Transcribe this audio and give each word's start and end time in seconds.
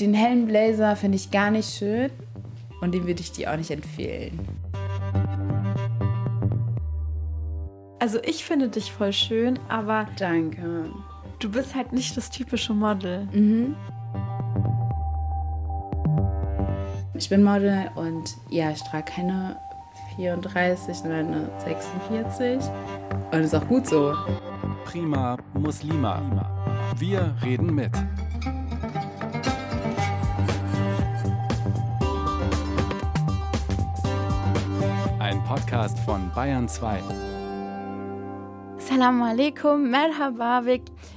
Den 0.00 0.14
hellen 0.14 0.46
Blazer 0.46 0.96
finde 0.96 1.16
ich 1.16 1.30
gar 1.30 1.50
nicht 1.50 1.68
schön 1.68 2.10
und 2.80 2.94
den 2.94 3.06
würde 3.06 3.20
ich 3.20 3.32
dir 3.32 3.52
auch 3.52 3.56
nicht 3.56 3.70
empfehlen. 3.70 4.40
Also 7.98 8.18
ich 8.24 8.42
finde 8.46 8.70
dich 8.70 8.90
voll 8.90 9.12
schön, 9.12 9.58
aber 9.68 10.06
Danke. 10.18 10.90
du 11.38 11.50
bist 11.50 11.74
halt 11.74 11.92
nicht 11.92 12.16
das 12.16 12.30
typische 12.30 12.72
Model. 12.72 13.28
Mhm. 13.30 13.76
Ich 17.12 17.28
bin 17.28 17.42
Model 17.42 17.90
und 17.94 18.34
ja, 18.48 18.70
ich 18.70 18.82
trage 18.84 19.04
keine 19.04 19.56
34, 20.16 20.96
sondern 20.96 21.26
eine 21.26 21.50
46. 21.58 22.58
Und 23.32 23.40
ist 23.40 23.54
auch 23.54 23.68
gut 23.68 23.86
so. 23.86 24.14
Prima 24.86 25.36
Muslima. 25.52 26.22
Wir 26.96 27.34
reden 27.44 27.74
mit. 27.74 27.92
Podcast 35.70 36.00
von 36.00 36.32
Bayern 36.34 36.68
2. 36.68 37.00
Assalamu 38.76 39.24
alaikum, 39.24 39.88
merhaba. 39.88 40.66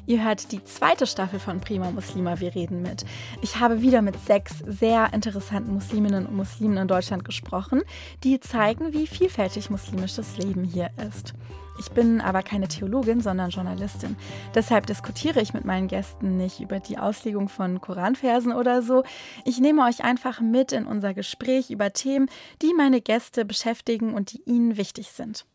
Ihr 0.06 0.22
hört 0.22 0.52
die 0.52 0.62
zweite 0.66 1.08
Staffel 1.08 1.40
von 1.40 1.62
Prima 1.62 1.90
Muslima, 1.90 2.42
wir 2.42 2.54
reden 2.54 2.82
mit. 2.82 3.06
Ich 3.42 3.62
habe 3.62 3.82
wieder 3.82 4.02
mit 4.02 4.20
sechs 4.20 4.60
sehr 4.68 5.14
interessanten 5.14 5.74
Musliminnen 5.74 6.26
und 6.26 6.36
Muslimen 6.36 6.76
in 6.76 6.90
Deutschland 6.90 7.24
gesprochen, 7.24 7.84
die 8.22 8.42
zeigen, 8.42 8.92
wie 8.92 9.08
vielfältig 9.08 9.70
muslimisches 9.70 10.38
Leben 10.38 10.66
hier 10.66 10.90
ist. 11.08 11.34
Ich 11.80 11.90
bin 11.92 12.20
aber 12.20 12.44
keine 12.44 12.68
Theologin, 12.68 13.22
sondern 13.22 13.50
Journalistin. 13.50 14.18
Deshalb 14.54 14.88
diskutiere 14.88 15.42
ich 15.42 15.54
mit 15.54 15.64
meinen 15.64 15.88
Gästen 15.88 16.36
nicht 16.36 16.60
über 16.60 16.82
die 16.82 16.98
Auslegung 16.98 17.48
von 17.48 17.80
Koranversen 17.80 18.52
oder 18.52 18.82
so. 18.82 19.04
Ich 19.46 19.60
nehme 19.60 19.86
euch 19.86 20.04
einfach 20.04 20.42
mit 20.42 20.74
in 20.74 20.86
unser 20.86 21.14
Gespräch 21.14 21.72
über 21.72 21.94
Themen, 21.94 22.30
die 22.62 22.74
meine 22.74 23.00
Gäste 23.00 23.46
beschäftigen 23.46 24.14
und 24.14 24.34
die 24.34 24.42
ihnen 24.46 24.76
wichtig 24.76 25.12
sind. 25.12 25.46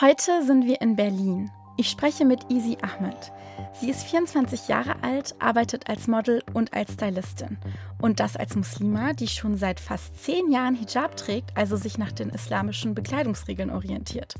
Heute 0.00 0.44
sind 0.44 0.66
wir 0.66 0.80
in 0.80 0.94
Berlin. 0.94 1.50
Ich 1.80 1.88
spreche 1.88 2.26
mit 2.26 2.50
Easy 2.50 2.76
Ahmed. 2.82 3.32
Sie 3.72 3.88
ist 3.88 4.02
24 4.02 4.68
Jahre 4.68 5.02
alt, 5.02 5.34
arbeitet 5.38 5.88
als 5.88 6.08
Model 6.08 6.42
und 6.52 6.74
als 6.74 6.92
Stylistin. 6.92 7.56
Und 7.98 8.20
das 8.20 8.36
als 8.36 8.54
Muslima, 8.54 9.14
die 9.14 9.28
schon 9.28 9.56
seit 9.56 9.80
fast 9.80 10.22
zehn 10.22 10.52
Jahren 10.52 10.74
Hijab 10.74 11.16
trägt, 11.16 11.56
also 11.56 11.76
sich 11.76 11.96
nach 11.96 12.12
den 12.12 12.28
islamischen 12.28 12.94
Bekleidungsregeln 12.94 13.70
orientiert. 13.70 14.34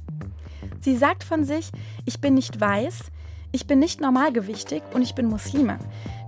Sie 0.81 0.95
sagt 0.95 1.25
von 1.25 1.45
sich, 1.45 1.71
ich 2.05 2.21
bin 2.21 2.35
nicht 2.35 2.61
weiß, 2.61 3.05
ich 3.53 3.67
bin 3.67 3.79
nicht 3.79 4.03
normalgewichtig 4.03 4.83
und 4.93 5.01
ich 5.01 5.15
bin 5.15 5.25
Muslima. 5.25 5.79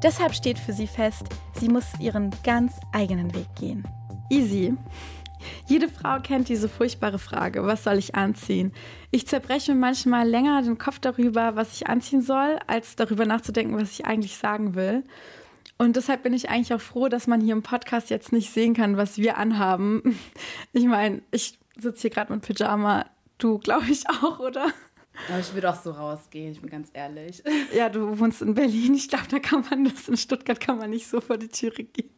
Deshalb 0.02 0.32
steht 0.32 0.58
für 0.58 0.72
sie 0.72 0.86
fest, 0.86 1.24
sie 1.60 1.68
muss 1.68 1.84
ihren 2.00 2.30
ganz 2.42 2.72
eigenen 2.90 3.34
Weg 3.34 3.54
gehen. 3.60 3.86
Easy. 4.30 4.74
Jede 5.66 5.88
Frau 5.88 6.20
kennt 6.20 6.48
diese 6.48 6.68
furchtbare 6.68 7.18
Frage, 7.18 7.64
was 7.64 7.84
soll 7.84 7.98
ich 7.98 8.14
anziehen? 8.14 8.72
Ich 9.10 9.26
zerbreche 9.26 9.74
mir 9.74 9.80
manchmal 9.80 10.28
länger 10.28 10.62
den 10.62 10.78
Kopf 10.78 10.98
darüber, 10.98 11.56
was 11.56 11.74
ich 11.74 11.88
anziehen 11.88 12.22
soll, 12.22 12.58
als 12.66 12.96
darüber 12.96 13.26
nachzudenken, 13.26 13.76
was 13.76 13.92
ich 13.92 14.06
eigentlich 14.06 14.36
sagen 14.36 14.74
will. 14.74 15.04
Und 15.78 15.96
deshalb 15.96 16.22
bin 16.22 16.32
ich 16.32 16.48
eigentlich 16.48 16.72
auch 16.74 16.80
froh, 16.80 17.08
dass 17.08 17.26
man 17.26 17.40
hier 17.40 17.54
im 17.54 17.62
Podcast 17.62 18.10
jetzt 18.10 18.32
nicht 18.32 18.52
sehen 18.52 18.74
kann, 18.74 18.96
was 18.96 19.18
wir 19.18 19.36
anhaben. 19.36 20.18
Ich 20.72 20.84
meine, 20.84 21.22
ich 21.30 21.58
sitze 21.78 22.02
hier 22.02 22.10
gerade 22.10 22.32
mit 22.32 22.42
Pyjama. 22.42 23.06
Du, 23.38 23.58
glaube 23.58 23.86
ich, 23.90 24.08
auch, 24.08 24.38
oder? 24.38 24.72
Aber 25.28 25.38
ich 25.38 25.52
würde 25.52 25.70
auch 25.70 25.80
so 25.80 25.90
rausgehen, 25.90 26.52
ich 26.52 26.60
bin 26.60 26.70
ganz 26.70 26.88
ehrlich. 26.92 27.42
Ja, 27.74 27.88
du 27.88 28.18
wohnst 28.18 28.42
in 28.42 28.54
Berlin. 28.54 28.94
Ich 28.94 29.08
glaube, 29.08 29.26
da 29.28 29.38
kann 29.38 29.64
man 29.68 29.84
das. 29.84 30.08
In 30.08 30.16
Stuttgart 30.16 30.58
kann 30.60 30.78
man 30.78 30.90
nicht 30.90 31.06
so 31.06 31.20
vor 31.20 31.36
die 31.36 31.48
Türe 31.48 31.84
gehen. 31.84 32.10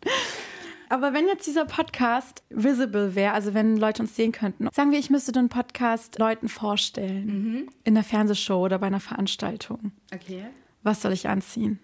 Aber 0.95 1.13
wenn 1.13 1.27
jetzt 1.27 1.45
dieser 1.49 1.65
Podcast 1.65 2.45
visible 2.51 3.17
wäre, 3.17 3.33
also 3.33 3.53
wenn 3.53 3.77
Leute 3.77 4.01
uns 4.03 4.15
sehen 4.15 4.31
könnten, 4.31 4.69
sagen 4.73 4.93
wir, 4.93 4.99
ich 5.01 5.11
müsste 5.11 5.33
den 5.33 5.49
Podcast 5.49 6.21
Leuten 6.21 6.49
vorstellen. 6.49 7.27
Mhm. 7.27 7.69
In 7.83 7.97
einer 7.97 8.05
Fernsehshow 8.05 8.65
oder 8.65 8.79
bei 8.79 8.87
einer 8.87 9.01
Veranstaltung. 9.01 9.91
Okay. 10.15 10.45
Was 10.85 11.03
soll 11.03 11.13
ich 11.13 11.27
anziehen? 11.27 11.81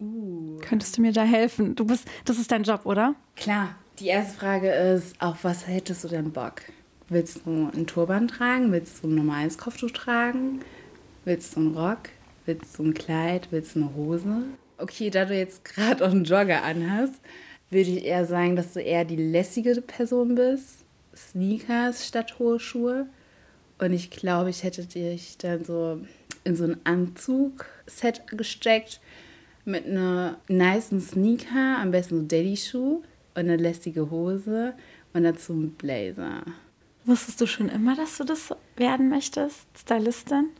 Uh. 0.00 0.56
Könntest 0.62 0.96
du 0.96 1.02
mir 1.02 1.12
da 1.12 1.24
helfen? 1.24 1.74
Du 1.74 1.84
bist, 1.84 2.08
das 2.24 2.38
ist 2.38 2.50
dein 2.50 2.62
Job, 2.62 2.86
oder? 2.86 3.16
Klar. 3.36 3.74
Die 3.98 4.06
erste 4.06 4.38
Frage 4.38 4.70
ist, 4.70 5.20
auf 5.20 5.44
was 5.44 5.66
hättest 5.68 6.02
du 6.04 6.08
denn 6.08 6.32
Bock? 6.32 6.62
Willst 7.10 7.44
du 7.44 7.50
einen 7.70 7.86
Turban 7.86 8.28
tragen? 8.28 8.72
Willst 8.72 9.04
du 9.04 9.08
ein 9.08 9.14
normales 9.14 9.58
Kopftuch 9.58 9.90
tragen? 9.90 10.60
Willst 11.26 11.54
du 11.54 11.60
einen 11.60 11.76
Rock? 11.76 12.08
Willst 12.46 12.78
du 12.78 12.84
ein 12.84 12.94
Kleid? 12.94 13.48
Willst 13.50 13.76
du 13.76 13.80
eine 13.80 13.94
Hose? 13.94 14.44
Okay, 14.78 15.10
da 15.10 15.26
du 15.26 15.36
jetzt 15.36 15.66
gerade 15.66 16.02
auch 16.02 16.10
einen 16.10 16.24
Jogger 16.24 16.62
anhast, 16.62 17.20
würde 17.72 17.90
ich 17.90 18.04
eher 18.04 18.26
sagen, 18.26 18.56
dass 18.56 18.74
du 18.74 18.80
eher 18.80 19.04
die 19.04 19.16
lässige 19.16 19.80
Person 19.80 20.34
bist. 20.34 20.84
Sneakers 21.14 22.06
statt 22.06 22.38
hohe 22.38 22.60
Schuhe. 22.60 23.06
Und 23.78 23.92
ich 23.92 24.10
glaube, 24.10 24.50
ich 24.50 24.62
hätte 24.62 24.86
dich 24.86 25.38
dann 25.38 25.64
so 25.64 26.00
in 26.44 26.56
so 26.56 26.64
ein 26.64 26.76
Anzug-Set 26.84 28.26
gesteckt 28.28 29.00
mit 29.64 29.86
einer 29.86 30.38
niceen 30.48 31.00
Sneaker, 31.00 31.78
am 31.78 31.90
besten 31.90 32.20
so 32.20 32.26
Daddy-Schuh 32.26 32.96
und 32.96 33.04
eine 33.34 33.56
lässige 33.56 34.10
Hose 34.10 34.74
und 35.12 35.24
dazu 35.24 35.52
ein 35.52 35.70
Blazer. 35.72 36.42
Wusstest 37.04 37.40
du 37.40 37.46
schon 37.46 37.68
immer, 37.68 37.96
dass 37.96 38.18
du 38.18 38.24
das 38.24 38.54
werden 38.76 39.08
möchtest, 39.08 39.66
Stylistin? 39.76 40.50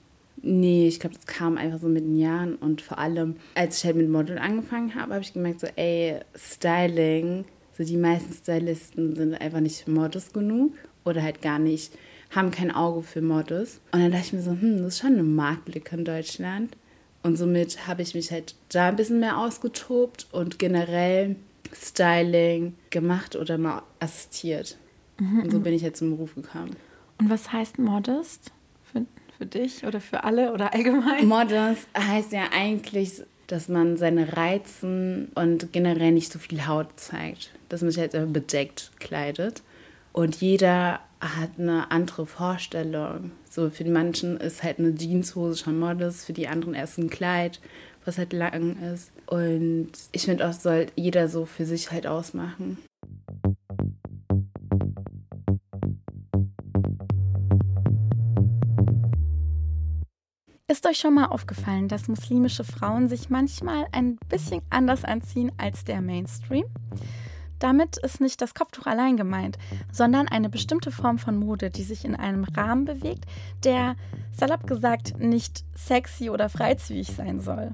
Nee, 0.42 0.88
ich 0.88 0.98
glaube, 0.98 1.14
das 1.14 1.26
kam 1.26 1.56
einfach 1.56 1.78
so 1.78 1.88
mit 1.88 2.02
den 2.02 2.18
Jahren 2.18 2.56
und 2.56 2.80
vor 2.80 2.98
allem, 2.98 3.36
als 3.54 3.78
ich 3.78 3.84
halt 3.84 3.96
mit 3.96 4.08
Model 4.08 4.38
angefangen 4.38 4.94
habe, 4.96 5.14
habe 5.14 5.22
ich 5.22 5.32
gemerkt, 5.32 5.60
so, 5.60 5.68
ey, 5.76 6.16
Styling, 6.34 7.44
so 7.78 7.84
die 7.84 7.96
meisten 7.96 8.32
Stylisten 8.32 9.14
sind 9.14 9.34
einfach 9.34 9.60
nicht 9.60 9.86
Models 9.86 10.32
genug 10.32 10.72
oder 11.04 11.22
halt 11.22 11.42
gar 11.42 11.60
nicht, 11.60 11.92
haben 12.30 12.50
kein 12.50 12.72
Auge 12.72 13.02
für 13.02 13.22
Models. 13.22 13.80
Und 13.92 14.00
dann 14.00 14.10
dachte 14.10 14.26
ich 14.26 14.32
mir 14.32 14.42
so, 14.42 14.50
hm, 14.50 14.78
das 14.78 14.94
ist 14.94 14.98
schon 15.00 15.12
eine 15.12 15.22
Marktlücke 15.22 15.96
in 15.96 16.04
Deutschland. 16.04 16.76
Und 17.22 17.36
somit 17.36 17.86
habe 17.86 18.02
ich 18.02 18.14
mich 18.14 18.32
halt 18.32 18.56
da 18.70 18.88
ein 18.88 18.96
bisschen 18.96 19.20
mehr 19.20 19.38
ausgetobt 19.38 20.26
und 20.32 20.58
generell 20.58 21.36
Styling 21.72 22.74
gemacht 22.90 23.36
oder 23.36 23.58
mal 23.58 23.82
assistiert. 24.00 24.76
Und 25.18 25.52
so 25.52 25.60
bin 25.60 25.72
ich 25.72 25.82
jetzt 25.82 26.00
zum 26.00 26.10
Beruf 26.10 26.34
gekommen. 26.34 26.74
Und 27.18 27.30
was 27.30 27.52
heißt 27.52 27.78
Modest? 27.78 28.50
Für, 29.38 29.46
dich 29.46 29.84
oder 29.84 30.00
für 30.00 30.24
alle 30.24 30.52
oder 30.52 30.72
allgemein? 30.72 31.26
Modest 31.26 31.86
heißt 31.96 32.32
ja 32.32 32.50
eigentlich, 32.52 33.22
dass 33.46 33.68
man 33.68 33.96
seine 33.96 34.36
Reizen 34.36 35.30
und 35.34 35.72
generell 35.72 36.12
nicht 36.12 36.32
so 36.32 36.38
viel 36.38 36.66
Haut 36.66 36.88
zeigt. 36.96 37.50
Dass 37.68 37.82
man 37.82 37.90
sich 37.90 38.00
halt 38.00 38.32
bedeckt 38.32 38.92
kleidet. 38.98 39.62
Und 40.12 40.40
jeder 40.40 41.00
hat 41.20 41.50
eine 41.58 41.90
andere 41.90 42.26
Vorstellung. 42.26 43.32
So 43.48 43.70
für 43.70 43.84
die 43.84 43.90
manchen 43.90 44.36
ist 44.38 44.62
halt 44.62 44.78
eine 44.78 44.94
Jeanshose 44.94 45.62
schon 45.62 45.78
Modest, 45.78 46.26
für 46.26 46.32
die 46.32 46.48
anderen 46.48 46.74
erst 46.74 46.98
ein 46.98 47.10
Kleid, 47.10 47.60
was 48.04 48.18
halt 48.18 48.32
lang 48.32 48.76
ist. 48.92 49.12
Und 49.26 49.90
ich 50.12 50.24
finde 50.24 50.48
auch, 50.48 50.52
soll 50.52 50.86
jeder 50.96 51.28
so 51.28 51.46
für 51.46 51.64
sich 51.64 51.90
halt 51.90 52.06
ausmachen. 52.06 52.78
Ist 60.72 60.86
euch 60.86 60.96
schon 60.96 61.12
mal 61.12 61.26
aufgefallen, 61.26 61.88
dass 61.88 62.08
muslimische 62.08 62.64
Frauen 62.64 63.06
sich 63.06 63.28
manchmal 63.28 63.84
ein 63.92 64.16
bisschen 64.30 64.62
anders 64.70 65.04
anziehen 65.04 65.52
als 65.58 65.84
der 65.84 66.00
Mainstream? 66.00 66.64
Damit 67.58 67.98
ist 67.98 68.22
nicht 68.22 68.40
das 68.40 68.54
Kopftuch 68.54 68.86
allein 68.86 69.18
gemeint, 69.18 69.58
sondern 69.92 70.28
eine 70.28 70.48
bestimmte 70.48 70.90
Form 70.90 71.18
von 71.18 71.36
Mode, 71.36 71.68
die 71.68 71.82
sich 71.82 72.06
in 72.06 72.16
einem 72.16 72.44
Rahmen 72.44 72.86
bewegt, 72.86 73.26
der, 73.64 73.96
salopp 74.34 74.66
gesagt, 74.66 75.18
nicht 75.18 75.62
sexy 75.74 76.30
oder 76.30 76.48
freizügig 76.48 77.08
sein 77.08 77.40
soll. 77.40 77.72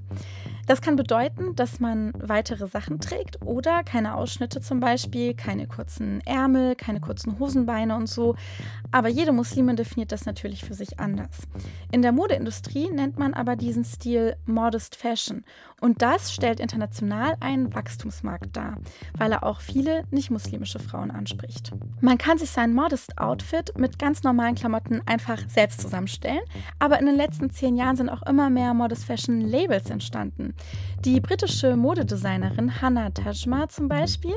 Das 0.68 0.82
kann 0.82 0.96
bedeuten, 0.96 1.56
dass 1.56 1.80
man 1.80 2.12
weitere 2.18 2.66
Sachen 2.66 3.00
trägt 3.00 3.40
oder 3.40 3.82
keine 3.84 4.14
Ausschnitte 4.14 4.60
zum 4.60 4.80
Beispiel, 4.80 5.32
keine 5.32 5.66
kurzen 5.66 6.20
Ärmel, 6.26 6.76
keine 6.76 7.00
kurzen 7.00 7.38
Hosenbeine 7.38 7.96
und 7.96 8.06
so. 8.06 8.36
Aber 8.90 9.08
jede 9.08 9.32
Muslimin 9.32 9.76
definiert 9.76 10.12
das 10.12 10.26
natürlich 10.26 10.66
für 10.66 10.74
sich 10.74 11.00
anders. 11.00 11.48
In 11.90 12.02
der 12.02 12.12
Modeindustrie 12.12 12.90
nennt 12.90 13.18
man 13.18 13.32
aber 13.32 13.56
diesen 13.56 13.82
Stil 13.82 14.36
Modest 14.44 14.94
Fashion. 14.94 15.42
Und 15.80 16.02
das 16.02 16.34
stellt 16.34 16.60
international 16.60 17.36
einen 17.40 17.72
Wachstumsmarkt 17.72 18.54
dar, 18.54 18.76
weil 19.16 19.32
er 19.32 19.44
auch 19.44 19.60
viele 19.60 20.02
nicht-muslimische 20.10 20.80
Frauen 20.80 21.10
anspricht. 21.10 21.72
Man 22.00 22.18
kann 22.18 22.36
sich 22.36 22.50
sein 22.50 22.74
Modest 22.74 23.16
Outfit 23.16 23.72
mit 23.78 23.98
ganz 23.98 24.22
normalen 24.22 24.56
Klamotten 24.56 25.00
einfach 25.06 25.38
selbst 25.48 25.80
zusammenstellen, 25.80 26.42
aber 26.78 26.98
in 26.98 27.06
den 27.06 27.16
letzten 27.16 27.50
zehn 27.50 27.76
Jahren 27.76 27.96
sind 27.96 28.10
auch 28.10 28.22
immer 28.22 28.50
mehr 28.50 28.74
Modest 28.74 29.04
Fashion 29.04 29.40
Labels 29.40 29.88
entstanden. 29.88 30.54
Die 31.05 31.20
britische 31.20 31.76
Modedesignerin 31.76 32.82
Hannah 32.82 33.10
Tajma 33.10 33.69
zum 33.69 33.88
Beispiel 33.88 34.34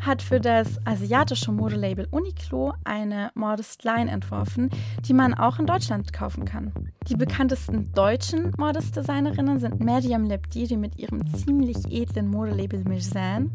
hat 0.00 0.22
für 0.22 0.40
das 0.40 0.78
asiatische 0.86 1.52
Modelabel 1.52 2.08
Uniqlo 2.10 2.72
eine 2.84 3.30
Modest 3.34 3.84
Line 3.84 4.10
entworfen, 4.10 4.70
die 5.06 5.12
man 5.12 5.34
auch 5.34 5.58
in 5.58 5.66
Deutschland 5.66 6.12
kaufen 6.12 6.46
kann. 6.46 6.72
Die 7.08 7.16
bekanntesten 7.16 7.92
deutschen 7.92 8.52
Modest-Designerinnen 8.56 9.58
sind 9.58 9.80
Medium 9.80 10.24
Lebdi, 10.24 10.66
die 10.66 10.76
mit 10.76 10.98
ihrem 10.98 11.26
ziemlich 11.34 11.76
edlen 11.90 12.28
Modelabel 12.28 12.84
Mizan, 12.84 13.50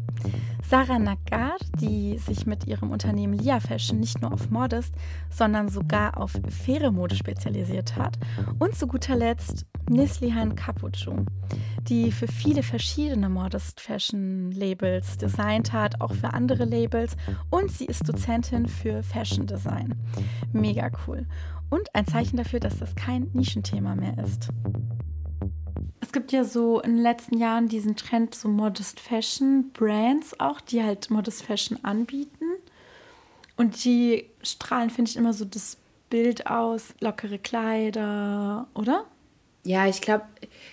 Sarah 0.68 0.98
Nagar, 0.98 1.56
die 1.80 2.18
sich 2.18 2.46
mit 2.46 2.66
ihrem 2.66 2.90
Unternehmen 2.90 3.34
Lia 3.34 3.60
Fashion 3.60 4.00
nicht 4.00 4.22
nur 4.22 4.32
auf 4.32 4.50
Modest, 4.50 4.94
sondern 5.28 5.68
sogar 5.68 6.16
auf 6.16 6.32
faire 6.48 6.90
Mode 6.90 7.14
spezialisiert 7.14 7.96
hat. 7.96 8.18
Und 8.58 8.74
zu 8.74 8.86
guter 8.86 9.16
Letzt 9.16 9.66
Nislihan 9.90 10.54
Capuccio, 10.54 11.26
die 11.88 12.03
für 12.10 12.28
viele 12.28 12.62
verschiedene 12.62 13.28
Modest 13.28 13.80
Fashion 13.80 14.50
Labels 14.52 15.16
designt 15.18 15.72
hat, 15.72 16.00
auch 16.00 16.12
für 16.12 16.32
andere 16.32 16.64
Labels. 16.64 17.16
Und 17.50 17.70
sie 17.70 17.86
ist 17.86 18.08
Dozentin 18.08 18.66
für 18.68 19.02
Fashion 19.02 19.46
Design. 19.46 19.94
Mega 20.52 20.90
cool. 21.06 21.26
Und 21.70 21.94
ein 21.94 22.06
Zeichen 22.06 22.36
dafür, 22.36 22.60
dass 22.60 22.78
das 22.78 22.94
kein 22.94 23.30
Nischenthema 23.32 23.94
mehr 23.94 24.16
ist. 24.18 24.48
Es 26.00 26.12
gibt 26.12 26.32
ja 26.32 26.44
so 26.44 26.80
in 26.80 26.96
den 26.96 27.02
letzten 27.02 27.38
Jahren 27.38 27.68
diesen 27.68 27.96
Trend 27.96 28.34
so 28.34 28.48
Modest 28.48 29.00
Fashion 29.00 29.70
Brands 29.72 30.38
auch, 30.38 30.60
die 30.60 30.82
halt 30.82 31.10
Modest 31.10 31.42
Fashion 31.42 31.78
anbieten. 31.82 32.44
Und 33.56 33.84
die 33.84 34.30
strahlen, 34.42 34.90
finde 34.90 35.10
ich, 35.10 35.16
immer 35.16 35.32
so 35.32 35.44
das 35.44 35.78
Bild 36.10 36.46
aus, 36.46 36.94
lockere 37.00 37.38
Kleider, 37.38 38.68
oder? 38.74 39.06
Ja, 39.64 39.88
ich 39.88 40.02
glaube, 40.02 40.24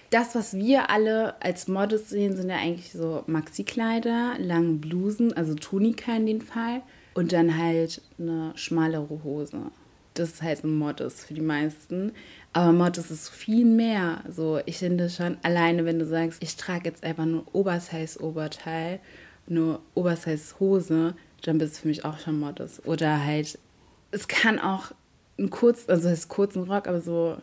das, 0.09 0.35
was 0.35 0.53
wir 0.53 0.89
alle 0.89 1.41
als 1.41 1.69
Modest 1.69 2.09
sehen, 2.09 2.35
sind 2.35 2.49
ja 2.49 2.57
eigentlich 2.57 2.91
so 2.91 3.23
Maxi-Kleider, 3.25 4.35
lange 4.37 4.73
Blusen, 4.73 5.31
also 5.33 5.55
Tunika 5.55 6.13
in 6.15 6.25
dem 6.25 6.41
Fall. 6.41 6.81
Und 7.13 7.31
dann 7.31 7.57
halt 7.57 8.01
eine 8.19 8.51
schmalere 8.55 9.23
Hose. 9.23 9.71
Das 10.13 10.29
ist 10.29 10.41
halt 10.41 10.63
ein 10.65 10.77
Modest 10.77 11.21
für 11.21 11.33
die 11.33 11.41
meisten. 11.41 12.11
Aber 12.51 12.73
Modest 12.73 13.11
ist 13.11 13.29
viel 13.29 13.65
mehr. 13.65 14.23
So, 14.29 14.59
ich 14.65 14.79
finde 14.79 15.09
schon, 15.09 15.37
alleine 15.41 15.85
wenn 15.85 15.99
du 15.99 16.05
sagst, 16.05 16.43
ich 16.43 16.57
trage 16.57 16.89
jetzt 16.89 17.03
einfach 17.03 17.25
nur 17.25 17.45
Oversize-Oberteil, 17.53 18.99
nur 19.47 19.81
Oversize-Hose, 19.95 21.15
dann 21.43 21.57
bist 21.57 21.77
du 21.77 21.81
für 21.81 21.87
mich 21.87 22.03
auch 22.03 22.19
schon 22.19 22.39
Modest. 22.39 22.85
Oder 22.85 23.23
halt, 23.23 23.57
es 24.11 24.27
kann 24.27 24.59
auch 24.59 24.91
ein 25.39 25.49
kurz, 25.49 25.87
also 25.87 26.09
es 26.09 26.19
ist 26.19 26.29
kurzen 26.29 26.63
Rock, 26.63 26.87
aber 26.87 26.99
so 26.99 27.37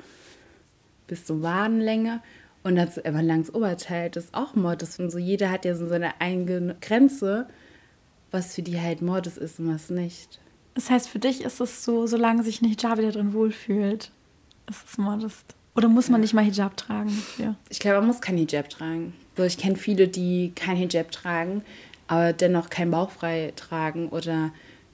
bis 1.08 1.24
zur 1.24 1.42
Wadenlänge 1.42 2.20
und 2.62 2.76
dazu 2.76 3.02
einfach 3.04 3.22
langes 3.22 3.52
Oberteil, 3.52 4.10
das 4.10 4.26
ist 4.26 4.34
auch 4.34 4.54
Modest. 4.54 5.00
Und 5.00 5.10
so 5.10 5.18
jeder 5.18 5.50
hat 5.50 5.64
ja 5.64 5.74
so 5.74 5.86
seine 5.86 6.20
eigene 6.20 6.76
Grenze, 6.80 7.48
was 8.30 8.54
für 8.54 8.62
die 8.62 8.80
halt 8.80 9.02
Modest 9.02 9.38
ist 9.38 9.58
und 9.58 9.72
was 9.72 9.90
nicht. 9.90 10.38
Das 10.74 10.90
heißt, 10.90 11.08
für 11.08 11.18
dich 11.18 11.42
ist 11.42 11.60
es 11.60 11.84
so, 11.84 12.06
solange 12.06 12.44
sich 12.44 12.62
ein 12.62 12.68
Hijab 12.68 12.98
wieder 12.98 13.10
drin 13.10 13.32
wohlfühlt, 13.32 14.12
ist 14.68 14.84
es 14.88 14.98
Modest. 14.98 15.56
Oder 15.74 15.88
muss 15.88 16.08
man 16.08 16.20
ja. 16.20 16.22
nicht 16.22 16.34
mal 16.34 16.44
Hijab 16.44 16.76
tragen 16.76 17.08
dafür? 17.08 17.54
Ich 17.68 17.78
glaube, 17.78 17.98
man 17.98 18.08
muss 18.08 18.20
kein 18.20 18.36
Hijab 18.36 18.68
tragen. 18.68 19.14
So, 19.36 19.44
ich 19.44 19.58
kenne 19.58 19.76
viele, 19.76 20.08
die 20.08 20.52
kein 20.54 20.76
Hijab 20.76 21.10
tragen, 21.10 21.62
aber 22.06 22.32
dennoch 22.32 22.68
kein 22.68 22.90
Bauchfrei 22.90 23.52
tragen 23.56 24.08
oder 24.08 24.52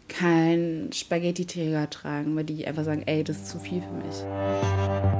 kein 0.08 0.90
Spaghetti-Träger 0.93 1.88
tragen, 1.88 2.37
weil 2.37 2.44
die 2.44 2.66
einfach 2.66 2.84
sagen, 2.84 3.02
ey, 3.06 3.25
das 3.25 3.38
ist 3.38 3.49
zu 3.49 3.58
viel 3.58 3.82
für 3.82 4.06
mich. 4.06 5.13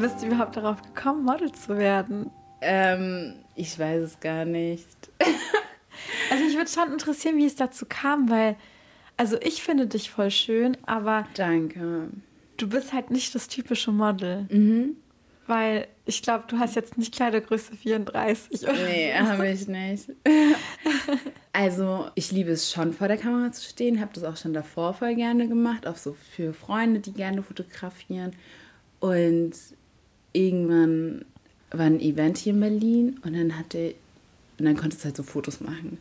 Bist 0.00 0.22
du 0.22 0.26
überhaupt 0.26 0.56
darauf 0.56 0.82
gekommen, 0.82 1.24
Model 1.24 1.52
zu 1.52 1.76
werden? 1.76 2.30
Ähm, 2.60 3.34
ich 3.54 3.78
weiß 3.78 4.02
es 4.02 4.20
gar 4.20 4.44
nicht. 4.44 4.88
also 6.30 6.44
mich 6.44 6.56
würde 6.56 6.70
schon 6.70 6.92
interessieren, 6.92 7.36
wie 7.36 7.46
es 7.46 7.56
dazu 7.56 7.86
kam, 7.88 8.28
weil, 8.28 8.56
also 9.16 9.36
ich 9.40 9.62
finde 9.62 9.86
dich 9.86 10.10
voll 10.10 10.30
schön, 10.30 10.76
aber... 10.86 11.26
Danke. 11.34 12.08
Du 12.56 12.68
bist 12.68 12.92
halt 12.92 13.10
nicht 13.10 13.34
das 13.34 13.48
typische 13.48 13.92
Model. 13.92 14.46
Mhm. 14.50 14.96
Weil 15.46 15.88
ich 16.04 16.22
glaube, 16.22 16.44
du 16.46 16.58
hast 16.58 16.76
jetzt 16.76 16.96
nicht 16.96 17.14
Kleidergröße 17.14 17.74
34. 17.74 18.62
Oder? 18.62 18.72
Nee, 18.72 19.12
habe 19.14 19.48
ich 19.48 19.66
nicht. 19.66 20.10
also, 21.52 22.08
ich 22.14 22.30
liebe 22.30 22.52
es 22.52 22.70
schon, 22.70 22.92
vor 22.92 23.08
der 23.08 23.16
Kamera 23.16 23.50
zu 23.50 23.68
stehen. 23.68 24.00
Habe 24.00 24.12
das 24.14 24.22
auch 24.22 24.36
schon 24.36 24.52
davor 24.52 24.94
voll 24.94 25.14
gerne 25.16 25.48
gemacht. 25.48 25.86
Auch 25.86 25.96
so 25.96 26.16
für 26.36 26.52
Freunde, 26.52 27.00
die 27.00 27.12
gerne 27.12 27.42
fotografieren. 27.42 28.36
Und 29.00 29.54
irgendwann 30.32 31.24
war 31.70 31.86
ein 31.86 32.00
Event 32.00 32.38
hier 32.38 32.52
in 32.52 32.60
Berlin 32.60 33.20
und 33.22 33.34
dann 33.34 33.56
hatte 33.56 33.94
und 34.58 34.66
dann 34.66 34.76
konntest 34.76 35.02
du 35.02 35.06
halt 35.06 35.16
so 35.16 35.22
Fotos 35.22 35.60
machen. 35.60 35.98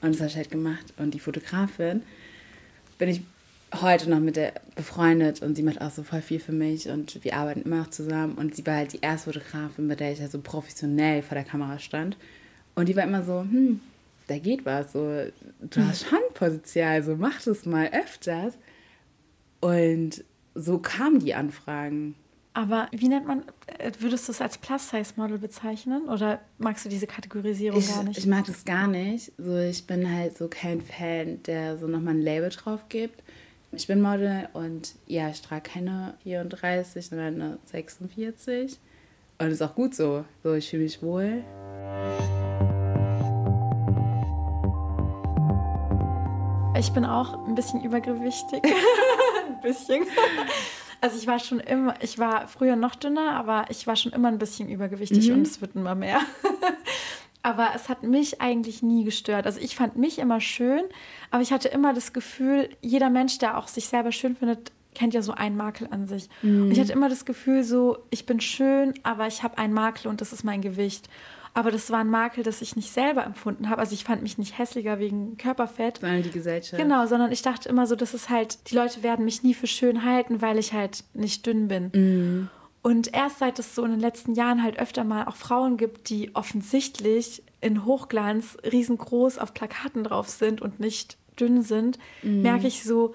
Und 0.00 0.14
das 0.14 0.20
habe 0.20 0.30
ich 0.30 0.36
halt 0.36 0.50
gemacht. 0.50 0.94
Und 0.96 1.12
die 1.12 1.20
Fotografin 1.20 2.02
bin 2.98 3.08
ich 3.08 3.22
heute 3.80 4.08
noch 4.08 4.20
mit 4.20 4.36
der 4.36 4.54
befreundet 4.74 5.42
und 5.42 5.56
sie 5.56 5.62
macht 5.62 5.80
auch 5.80 5.90
so 5.90 6.02
voll 6.02 6.22
viel 6.22 6.40
für 6.40 6.52
mich 6.52 6.88
und 6.88 7.22
wir 7.24 7.36
arbeiten 7.36 7.62
immer 7.62 7.78
noch 7.78 7.90
zusammen. 7.90 8.34
Und 8.34 8.54
sie 8.54 8.66
war 8.66 8.76
halt 8.76 8.92
die 8.92 9.00
erste 9.00 9.32
Fotografin, 9.32 9.88
bei 9.88 9.94
der 9.94 10.12
ich 10.12 10.20
halt 10.20 10.32
so 10.32 10.40
professionell 10.40 11.22
vor 11.22 11.34
der 11.34 11.44
Kamera 11.44 11.78
stand. 11.78 12.16
Und 12.74 12.88
die 12.88 12.96
war 12.96 13.04
immer 13.04 13.22
so, 13.22 13.40
hm, 13.40 13.80
da 14.26 14.38
geht 14.38 14.64
was, 14.64 14.92
so, 14.92 15.24
du 15.60 15.86
hast 15.86 16.06
schon 16.08 16.18
Potenzial, 16.34 17.02
so 17.02 17.16
mach 17.16 17.42
das 17.42 17.66
mal 17.66 17.90
öfters. 17.92 18.54
Und 19.60 20.24
so 20.54 20.78
kamen 20.78 21.20
die 21.20 21.34
Anfragen. 21.34 22.14
Aber 22.54 22.88
wie 22.92 23.08
nennt 23.08 23.26
man, 23.26 23.44
äh, 23.78 23.92
würdest 23.98 24.28
du 24.28 24.32
es 24.32 24.42
als 24.42 24.58
Plus-Size-Model 24.58 25.38
bezeichnen 25.38 26.08
oder 26.08 26.40
magst 26.58 26.84
du 26.84 26.90
diese 26.90 27.06
Kategorisierung 27.06 27.80
ich, 27.80 27.88
gar 27.88 28.02
nicht? 28.02 28.18
Ich 28.18 28.26
mag 28.26 28.44
das 28.44 28.64
gar 28.64 28.86
nicht. 28.88 29.32
So, 29.38 29.56
ich 29.56 29.86
bin 29.86 30.10
halt 30.10 30.36
so 30.36 30.48
kein 30.48 30.82
Fan, 30.82 31.42
der 31.44 31.78
so 31.78 31.86
nochmal 31.86 32.14
ein 32.14 32.20
Label 32.20 32.50
drauf 32.50 32.80
gibt. 32.90 33.22
Ich 33.72 33.86
bin 33.86 34.02
Model 34.02 34.48
und 34.52 34.94
ja, 35.06 35.30
ich 35.30 35.40
trage 35.40 35.70
keine 35.70 36.14
34, 36.24 37.06
sondern 37.06 37.34
eine 37.40 37.58
46. 37.64 38.78
Und 39.38 39.46
ist 39.50 39.62
auch 39.62 39.74
gut 39.74 39.94
so. 39.94 40.26
So, 40.42 40.52
ich 40.52 40.68
fühle 40.68 40.82
mich 40.82 41.02
wohl. 41.02 41.42
Ich 46.78 46.92
bin 46.92 47.06
auch 47.06 47.46
ein 47.46 47.54
bisschen 47.54 47.82
übergewichtig. 47.82 48.62
ein 49.48 49.60
bisschen. 49.62 50.04
Also 51.02 51.18
ich 51.18 51.26
war 51.26 51.40
schon 51.40 51.58
immer, 51.58 51.96
ich 52.00 52.20
war 52.20 52.46
früher 52.46 52.76
noch 52.76 52.94
dünner, 52.94 53.32
aber 53.32 53.64
ich 53.70 53.88
war 53.88 53.96
schon 53.96 54.12
immer 54.12 54.28
ein 54.28 54.38
bisschen 54.38 54.68
übergewichtig 54.68 55.28
mhm. 55.28 55.34
und 55.34 55.42
es 55.42 55.60
wird 55.60 55.74
immer 55.74 55.96
mehr. 55.96 56.20
aber 57.42 57.70
es 57.74 57.88
hat 57.88 58.04
mich 58.04 58.40
eigentlich 58.40 58.84
nie 58.84 59.02
gestört. 59.02 59.44
Also 59.44 59.58
ich 59.60 59.74
fand 59.74 59.96
mich 59.96 60.20
immer 60.20 60.40
schön, 60.40 60.82
aber 61.32 61.42
ich 61.42 61.52
hatte 61.52 61.66
immer 61.66 61.92
das 61.92 62.12
Gefühl, 62.12 62.70
jeder 62.82 63.10
Mensch, 63.10 63.38
der 63.38 63.58
auch 63.58 63.66
sich 63.66 63.88
selber 63.88 64.12
schön 64.12 64.36
findet, 64.36 64.70
kennt 64.94 65.12
ja 65.12 65.22
so 65.22 65.32
einen 65.32 65.56
Makel 65.56 65.88
an 65.90 66.06
sich. 66.06 66.28
Mhm. 66.42 66.64
Und 66.64 66.70
ich 66.70 66.78
hatte 66.78 66.92
immer 66.92 67.08
das 67.08 67.24
Gefühl, 67.24 67.64
so, 67.64 67.98
ich 68.10 68.24
bin 68.24 68.40
schön, 68.40 68.94
aber 69.02 69.26
ich 69.26 69.42
habe 69.42 69.58
einen 69.58 69.74
Makel 69.74 70.08
und 70.08 70.20
das 70.20 70.32
ist 70.32 70.44
mein 70.44 70.62
Gewicht. 70.62 71.08
Aber 71.54 71.70
das 71.70 71.90
war 71.90 71.98
ein 71.98 72.08
Makel, 72.08 72.42
das 72.42 72.62
ich 72.62 72.76
nicht 72.76 72.90
selber 72.90 73.24
empfunden 73.24 73.68
habe. 73.68 73.80
Also 73.80 73.92
ich 73.94 74.04
fand 74.04 74.22
mich 74.22 74.38
nicht 74.38 74.58
hässlicher 74.58 74.98
wegen 74.98 75.36
Körperfett. 75.36 75.98
Sondern 75.98 76.22
die 76.22 76.30
Gesellschaft. 76.30 76.80
Genau, 76.82 77.06
sondern 77.06 77.30
ich 77.30 77.42
dachte 77.42 77.68
immer 77.68 77.86
so, 77.86 77.94
das 77.94 78.14
ist 78.14 78.30
halt, 78.30 78.70
die 78.70 78.74
Leute 78.74 79.02
werden 79.02 79.24
mich 79.24 79.42
nie 79.42 79.52
für 79.52 79.66
schön 79.66 80.04
halten, 80.04 80.40
weil 80.40 80.58
ich 80.58 80.72
halt 80.72 81.04
nicht 81.12 81.44
dünn 81.46 81.68
bin. 81.68 81.90
Mhm. 81.94 82.48
Und 82.80 83.14
erst 83.14 83.38
seit 83.38 83.58
es 83.58 83.74
so 83.74 83.84
in 83.84 83.92
den 83.92 84.00
letzten 84.00 84.34
Jahren 84.34 84.62
halt 84.62 84.78
öfter 84.78 85.04
mal 85.04 85.26
auch 85.26 85.36
Frauen 85.36 85.76
gibt, 85.76 86.08
die 86.08 86.34
offensichtlich 86.34 87.42
in 87.60 87.84
Hochglanz 87.84 88.56
riesengroß 88.64 89.38
auf 89.38 89.54
Plakaten 89.54 90.04
drauf 90.04 90.28
sind 90.28 90.60
und 90.60 90.80
nicht 90.80 91.16
dünn 91.38 91.62
sind, 91.62 91.98
mhm. 92.22 92.42
merke 92.42 92.66
ich 92.66 92.82
so, 92.82 93.14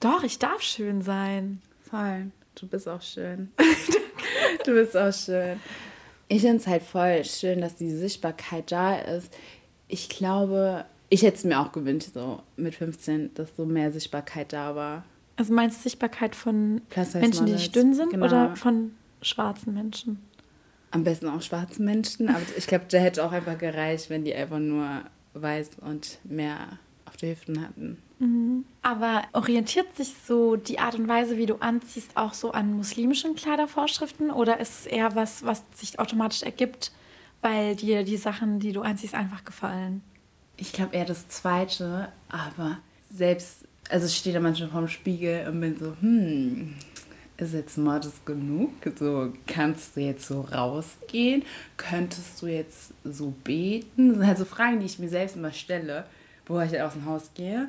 doch, 0.00 0.22
ich 0.22 0.38
darf 0.38 0.62
schön 0.62 1.02
sein. 1.02 1.60
Voll. 1.90 2.30
Du 2.54 2.66
bist 2.66 2.88
auch 2.88 3.02
schön. 3.02 3.52
du 4.64 4.72
bist 4.72 4.96
auch 4.96 5.12
schön. 5.12 5.60
Ich 6.28 6.42
finde 6.42 6.56
es 6.56 6.66
halt 6.66 6.82
voll 6.82 7.24
schön, 7.24 7.60
dass 7.60 7.76
die 7.76 7.90
Sichtbarkeit 7.90 8.72
da 8.72 8.96
ist. 8.96 9.32
Ich 9.88 10.08
glaube, 10.08 10.84
ich 11.08 11.22
hätte 11.22 11.36
es 11.36 11.44
mir 11.44 11.60
auch 11.60 11.72
gewünscht, 11.72 12.10
so 12.14 12.42
mit 12.56 12.74
15, 12.74 13.34
dass 13.34 13.54
so 13.56 13.64
mehr 13.64 13.92
Sichtbarkeit 13.92 14.52
da 14.52 14.74
war. 14.74 15.04
Also 15.36 15.52
meinst 15.52 15.78
du 15.78 15.82
Sichtbarkeit 15.84 16.34
von 16.34 16.80
Menschen, 17.14 17.46
die 17.46 17.52
nicht 17.52 17.76
dünn 17.76 17.94
sind 17.94 18.10
genau. 18.10 18.26
oder 18.26 18.56
von 18.56 18.92
schwarzen 19.22 19.74
Menschen? 19.74 20.22
Am 20.90 21.04
besten 21.04 21.28
auch 21.28 21.42
schwarzen 21.42 21.84
Menschen, 21.84 22.28
aber 22.28 22.40
ich 22.56 22.66
glaube, 22.66 22.86
da 22.88 22.98
hätte 22.98 23.24
auch 23.24 23.32
einfach 23.32 23.58
gereicht, 23.58 24.08
wenn 24.08 24.24
die 24.24 24.34
einfach 24.34 24.58
nur 24.58 25.02
weiß 25.34 25.70
und 25.82 26.18
mehr 26.24 26.78
Hüften 27.22 27.62
hatten. 27.62 28.02
Mhm. 28.18 28.64
Aber 28.82 29.22
orientiert 29.32 29.96
sich 29.96 30.14
so 30.26 30.56
die 30.56 30.78
Art 30.78 30.94
und 30.94 31.08
Weise, 31.08 31.36
wie 31.36 31.46
du 31.46 31.56
anziehst, 31.56 32.16
auch 32.16 32.34
so 32.34 32.52
an 32.52 32.72
muslimischen 32.72 33.34
Kleidervorschriften 33.34 34.30
oder 34.30 34.60
ist 34.60 34.80
es 34.80 34.86
eher 34.86 35.14
was, 35.14 35.44
was 35.44 35.62
sich 35.74 35.98
automatisch 35.98 36.42
ergibt, 36.42 36.92
weil 37.42 37.76
dir 37.76 38.04
die 38.04 38.16
Sachen, 38.16 38.58
die 38.60 38.72
du 38.72 38.82
anziehst, 38.82 39.14
einfach 39.14 39.44
gefallen? 39.44 40.02
Ich 40.56 40.72
glaube 40.72 40.96
eher 40.96 41.04
das 41.04 41.28
Zweite, 41.28 42.08
aber 42.28 42.78
selbst 43.10 43.66
also 43.90 44.06
ich 44.06 44.16
stehe 44.16 44.34
da 44.34 44.40
manchmal 44.40 44.68
vorm 44.68 44.88
Spiegel 44.88 45.46
und 45.48 45.60
bin 45.60 45.78
so, 45.78 45.94
hm, 46.00 46.74
ist 47.36 47.54
jetzt 47.54 47.78
modest 47.78 48.24
genug? 48.24 48.72
So, 48.98 49.32
kannst 49.46 49.96
du 49.96 50.00
jetzt 50.00 50.26
so 50.26 50.40
rausgehen? 50.40 51.42
Könntest 51.76 52.40
du 52.40 52.46
jetzt 52.46 52.94
so 53.04 53.34
beten? 53.44 54.08
Das 54.08 54.16
sind 54.18 54.26
halt 54.26 54.38
so 54.38 54.44
Fragen, 54.44 54.80
die 54.80 54.86
ich 54.86 54.98
mir 54.98 55.08
selbst 55.08 55.36
immer 55.36 55.52
stelle, 55.52 56.06
bevor 56.46 56.64
ich 56.64 56.72
halt 56.72 56.82
aus 56.82 56.94
dem 56.94 57.04
Haus 57.04 57.30
gehe. 57.34 57.68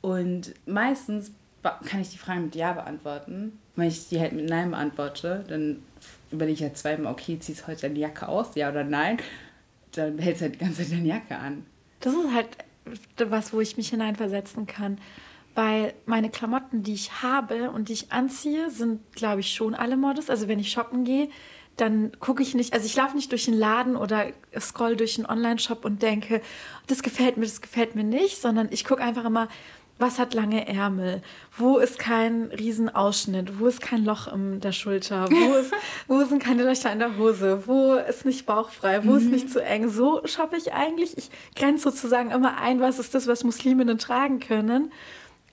Und 0.00 0.54
meistens 0.66 1.32
kann 1.62 2.00
ich 2.00 2.10
die 2.10 2.18
Fragen 2.18 2.44
mit 2.44 2.54
Ja 2.54 2.72
beantworten. 2.72 3.58
Wenn 3.74 3.88
ich 3.88 4.08
die 4.08 4.20
halt 4.20 4.32
mit 4.32 4.48
Nein 4.48 4.70
beantworte, 4.70 5.44
dann 5.48 5.82
überlege 6.30 6.54
ich 6.54 6.62
halt 6.62 6.78
zweimal, 6.78 7.12
okay, 7.12 7.38
ziehst 7.40 7.62
du 7.62 7.66
heute 7.66 7.82
deine 7.82 7.98
Jacke 7.98 8.28
aus, 8.28 8.54
ja 8.54 8.70
oder 8.70 8.84
nein? 8.84 9.18
Dann 9.92 10.18
hältst 10.18 10.42
du 10.42 10.44
halt 10.44 10.54
die 10.54 10.58
ganze 10.58 10.82
Zeit 10.82 10.92
deine 10.92 11.08
Jacke 11.08 11.36
an. 11.36 11.66
Das 12.00 12.14
ist 12.14 12.32
halt 12.32 12.48
was, 13.28 13.52
wo 13.52 13.60
ich 13.60 13.76
mich 13.76 13.88
hineinversetzen 13.88 14.66
kann 14.66 14.98
weil 15.56 15.94
meine 16.04 16.28
Klamotten, 16.28 16.82
die 16.82 16.92
ich 16.92 17.22
habe 17.22 17.70
und 17.70 17.88
die 17.88 17.94
ich 17.94 18.12
anziehe, 18.12 18.70
sind, 18.70 19.00
glaube 19.12 19.40
ich, 19.40 19.54
schon 19.54 19.74
alle 19.74 19.96
Modest. 19.96 20.30
Also 20.30 20.48
wenn 20.48 20.58
ich 20.58 20.70
shoppen 20.70 21.04
gehe, 21.04 21.30
dann 21.76 22.12
gucke 22.20 22.42
ich 22.42 22.54
nicht, 22.54 22.72
also 22.72 22.86
ich 22.86 22.96
laufe 22.96 23.16
nicht 23.16 23.30
durch 23.32 23.44
den 23.44 23.54
Laden 23.54 23.96
oder 23.96 24.26
scroll 24.58 24.96
durch 24.96 25.18
einen 25.18 25.26
Online-Shop 25.26 25.84
und 25.84 26.02
denke, 26.02 26.40
das 26.86 27.02
gefällt 27.02 27.36
mir, 27.36 27.44
das 27.44 27.60
gefällt 27.60 27.94
mir 27.94 28.04
nicht, 28.04 28.40
sondern 28.40 28.68
ich 28.70 28.84
gucke 28.84 29.02
einfach 29.02 29.24
immer, 29.24 29.48
was 29.98 30.18
hat 30.18 30.34
lange 30.34 30.68
Ärmel? 30.68 31.22
Wo 31.56 31.78
ist 31.78 31.98
kein 31.98 32.44
Riesenausschnitt? 32.44 33.58
Wo 33.58 33.66
ist 33.66 33.80
kein 33.80 34.04
Loch 34.04 34.30
in 34.30 34.60
der 34.60 34.72
Schulter? 34.72 35.26
Wo, 35.30 35.54
ist, 35.60 35.72
wo 36.06 36.22
sind 36.24 36.42
keine 36.42 36.64
Löcher 36.64 36.92
in 36.92 36.98
der 36.98 37.16
Hose? 37.16 37.62
Wo 37.66 37.94
ist 37.94 38.26
nicht 38.26 38.44
bauchfrei? 38.44 39.04
Wo 39.04 39.12
mhm. 39.12 39.16
ist 39.16 39.26
nicht 39.30 39.50
zu 39.50 39.62
eng? 39.64 39.88
So 39.88 40.20
shoppe 40.26 40.56
ich 40.58 40.74
eigentlich. 40.74 41.16
Ich 41.16 41.30
grenze 41.54 41.84
sozusagen 41.84 42.30
immer 42.30 42.58
ein, 42.58 42.80
was 42.80 42.98
ist 42.98 43.14
das, 43.14 43.26
was 43.26 43.42
Musliminnen 43.44 43.96
tragen 43.96 44.38
können. 44.38 44.92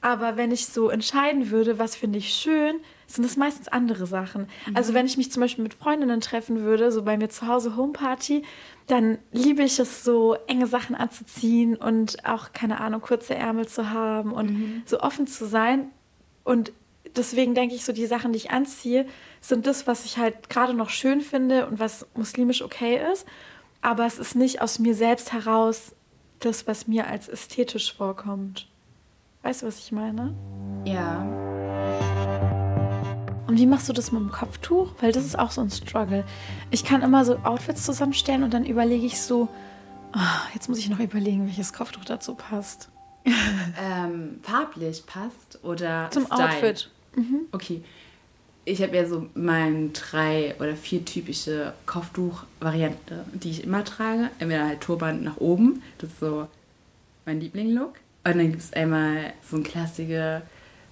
Aber 0.01 0.36
wenn 0.36 0.51
ich 0.51 0.65
so 0.65 0.89
entscheiden 0.89 1.50
würde, 1.50 1.80
was 1.80 1.96
finde 1.96 2.20
ich 2.20 2.34
schön, 2.34 2.82
sind 3.13 3.25
es 3.25 3.38
meistens 3.38 3.67
andere 3.67 4.08
Sachen. 4.08 4.48
Mhm. 4.67 4.75
Also 4.75 4.93
wenn 4.93 5.05
ich 5.05 5.17
mich 5.17 5.32
zum 5.32 5.41
Beispiel 5.41 5.63
mit 5.63 5.74
Freundinnen 5.74 6.22
treffen 6.22 6.62
würde, 6.62 6.91
so 6.91 7.03
bei 7.03 7.17
mir 7.17 7.29
zu 7.29 7.48
Hause 7.48 7.75
Homeparty, 7.75 8.43
dann 8.88 9.17
liebe 9.32 9.63
ich 9.63 9.79
es 9.79 10.03
so, 10.03 10.36
enge 10.48 10.67
Sachen 10.67 10.96
anzuziehen 10.96 11.75
und 11.75 12.25
auch, 12.25 12.53
keine 12.53 12.79
Ahnung, 12.79 13.01
kurze 13.01 13.36
Ärmel 13.36 13.67
zu 13.67 13.89
haben 13.91 14.32
und 14.32 14.51
mhm. 14.51 14.84
so 14.86 15.00
offen 15.00 15.27
zu 15.27 15.46
sein. 15.46 15.88
Und 16.43 16.72
deswegen 17.15 17.55
denke 17.55 17.75
ich 17.75 17.86
so, 17.86 17.93
die 17.93 18.05
Sachen, 18.05 18.34
die 18.34 18.38
ich 18.38 18.51
anziehe, 18.51 19.05
sind 19.41 19.67
das, 19.67 19.88
was 19.88 20.05
ich 20.05 20.17
halt 20.17 20.50
gerade 20.50 20.74
noch 20.74 20.89
schön 20.89 21.22
finde 21.22 21.67
und 21.67 21.79
was 21.79 22.08
muslimisch 22.15 22.62
okay 22.62 23.00
ist. 23.12 23.25
Aber 23.82 24.05
es 24.05 24.17
ist 24.17 24.36
nicht 24.36 24.62
aus 24.62 24.79
mir 24.79 24.96
selbst 24.96 25.34
heraus 25.34 25.93
das, 26.39 26.67
was 26.67 26.88
mir 26.88 27.08
als 27.08 27.27
ästhetisch 27.27 27.93
vorkommt. 27.93 28.67
Weißt 29.43 29.62
du, 29.62 29.67
was 29.67 29.79
ich 29.79 29.91
meine? 29.91 30.34
Ja. 30.86 32.12
Und 33.48 33.58
wie 33.60 33.66
machst 33.66 33.90
du 33.90 33.94
das 33.94 34.12
mit 34.12 34.22
dem 34.22 34.32
Kopftuch? 34.32 34.94
Weil 35.02 35.12
das 35.12 35.26
ist 35.26 35.38
auch 35.38 35.52
so 35.52 35.62
ein 35.62 35.70
Struggle. 35.70 36.24
Ich 36.72 36.86
kann 36.86 37.02
immer 37.02 37.26
so 37.26 37.38
Outfits 37.44 37.84
zusammenstellen 37.84 38.44
und 38.44 38.54
dann 38.54 38.66
überlege 38.66 39.06
ich 39.06 39.22
so, 39.22 39.50
oh, 40.16 40.50
jetzt 40.54 40.70
muss 40.70 40.80
ich 40.80 40.90
noch 40.90 41.00
überlegen, 41.00 41.46
welches 41.46 41.74
Kopftuch 41.74 42.06
dazu 42.06 42.36
passt. 42.36 42.90
ähm, 43.26 44.40
farblich 44.42 45.06
passt 45.06 45.60
oder 45.64 46.10
zum 46.12 46.26
Style? 46.26 46.44
Outfit. 46.44 46.90
Mhm. 47.16 47.42
Okay. 47.52 47.84
Ich 48.66 48.82
habe 48.82 48.96
ja 48.96 49.06
so 49.06 49.28
meine 49.34 49.90
drei 49.90 50.56
oder 50.60 50.78
vier 50.78 51.04
typische 51.04 51.74
Kopftuch-Variante, 51.86 53.26
die 53.34 53.50
ich 53.50 53.64
immer 53.66 53.84
trage. 53.84 54.30
Entweder 54.40 54.68
halt 54.68 54.80
Turban 54.80 55.22
nach 55.22 55.38
oben, 55.38 55.82
das 55.98 56.12
ist 56.12 56.20
so 56.22 56.48
mein 57.26 57.42
Liebling-Look. 57.42 57.96
Und 58.26 58.38
dann 58.38 58.52
gibt 58.52 58.64
es 58.64 58.72
einmal 58.72 59.34
so 59.50 59.58
ein 59.58 59.64
Klassiker, 59.64 60.44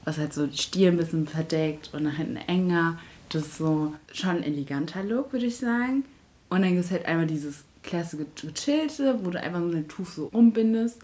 was 0.04 0.18
halt 0.18 0.34
so 0.34 0.48
die 0.48 0.58
Stirn 0.58 0.96
ein 0.96 0.98
bisschen 0.98 1.28
verdeckt 1.28 1.94
und 1.94 2.04
nach 2.04 2.16
hinten 2.16 2.38
enger. 2.38 3.00
Das 3.30 3.44
ist 3.44 3.58
so 3.58 3.94
schon 4.12 4.38
ein 4.38 4.44
eleganter 4.44 5.04
Look, 5.04 5.32
würde 5.32 5.46
ich 5.46 5.58
sagen. 5.58 6.04
Und 6.50 6.64
dann 6.64 6.74
gibt 6.74 6.86
es 6.86 6.92
halt 6.92 7.06
einmal 7.06 7.28
dieses 7.28 7.64
klassische 7.84 8.26
gechillte, 8.36 9.20
wo 9.24 9.30
du 9.30 9.40
einfach 9.40 9.60
so 9.60 9.68
ein 9.68 9.88
Tuch 9.88 10.08
so 10.08 10.30
umbindest. 10.32 11.00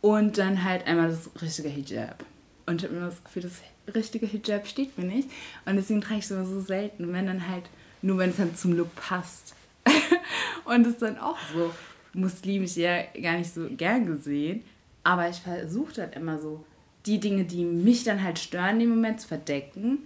Und 0.00 0.38
dann 0.38 0.64
halt 0.64 0.86
einmal 0.86 1.08
das 1.08 1.30
richtige 1.42 1.68
Hijab. 1.68 2.24
Und 2.66 2.76
ich 2.76 2.88
habe 2.88 2.96
immer 2.96 3.06
das 3.06 3.22
Gefühl, 3.24 3.42
das 3.42 3.94
richtige 3.94 4.26
Hijab 4.26 4.66
steht 4.66 4.96
mir 4.96 5.04
nicht. 5.04 5.28
Und 5.66 5.76
deswegen 5.76 6.00
trage 6.00 6.20
ich 6.20 6.24
es 6.24 6.30
immer 6.30 6.46
so 6.46 6.60
selten. 6.60 7.12
Wenn 7.12 7.26
dann 7.26 7.48
halt, 7.48 7.64
nur 8.00 8.18
wenn 8.18 8.30
es 8.30 8.36
dann 8.36 8.54
zum 8.54 8.76
Look 8.76 8.94
passt. 8.94 9.54
und 10.64 10.86
es 10.86 10.98
dann 10.98 11.18
auch 11.18 11.38
so 11.52 11.72
muslimisch 12.14 12.76
ja 12.76 13.02
gar 13.20 13.38
nicht 13.38 13.52
so 13.52 13.68
gern 13.68 14.06
gesehen. 14.06 14.62
Aber 15.02 15.28
ich 15.28 15.36
versuche 15.36 15.94
dann 15.94 16.12
immer 16.12 16.38
so, 16.38 16.64
die 17.06 17.20
Dinge, 17.20 17.44
die 17.44 17.64
mich 17.64 18.04
dann 18.04 18.22
halt 18.22 18.38
stören, 18.38 18.80
im 18.80 18.90
Moment 18.90 19.20
zu 19.20 19.28
verdecken. 19.28 19.98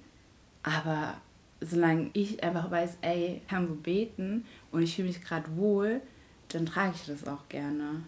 Aber 0.62 1.14
solange 1.60 2.10
ich 2.12 2.42
einfach 2.42 2.70
weiß, 2.70 2.98
ey, 3.02 3.40
ich 3.42 3.48
kann 3.48 3.68
so 3.68 3.74
beten 3.74 4.44
und 4.70 4.82
ich 4.82 4.96
fühle 4.96 5.08
mich 5.08 5.22
gerade 5.22 5.56
wohl, 5.56 6.00
dann 6.48 6.66
trage 6.66 6.92
ich 6.94 7.06
das 7.06 7.26
auch 7.26 7.48
gerne. 7.48 8.02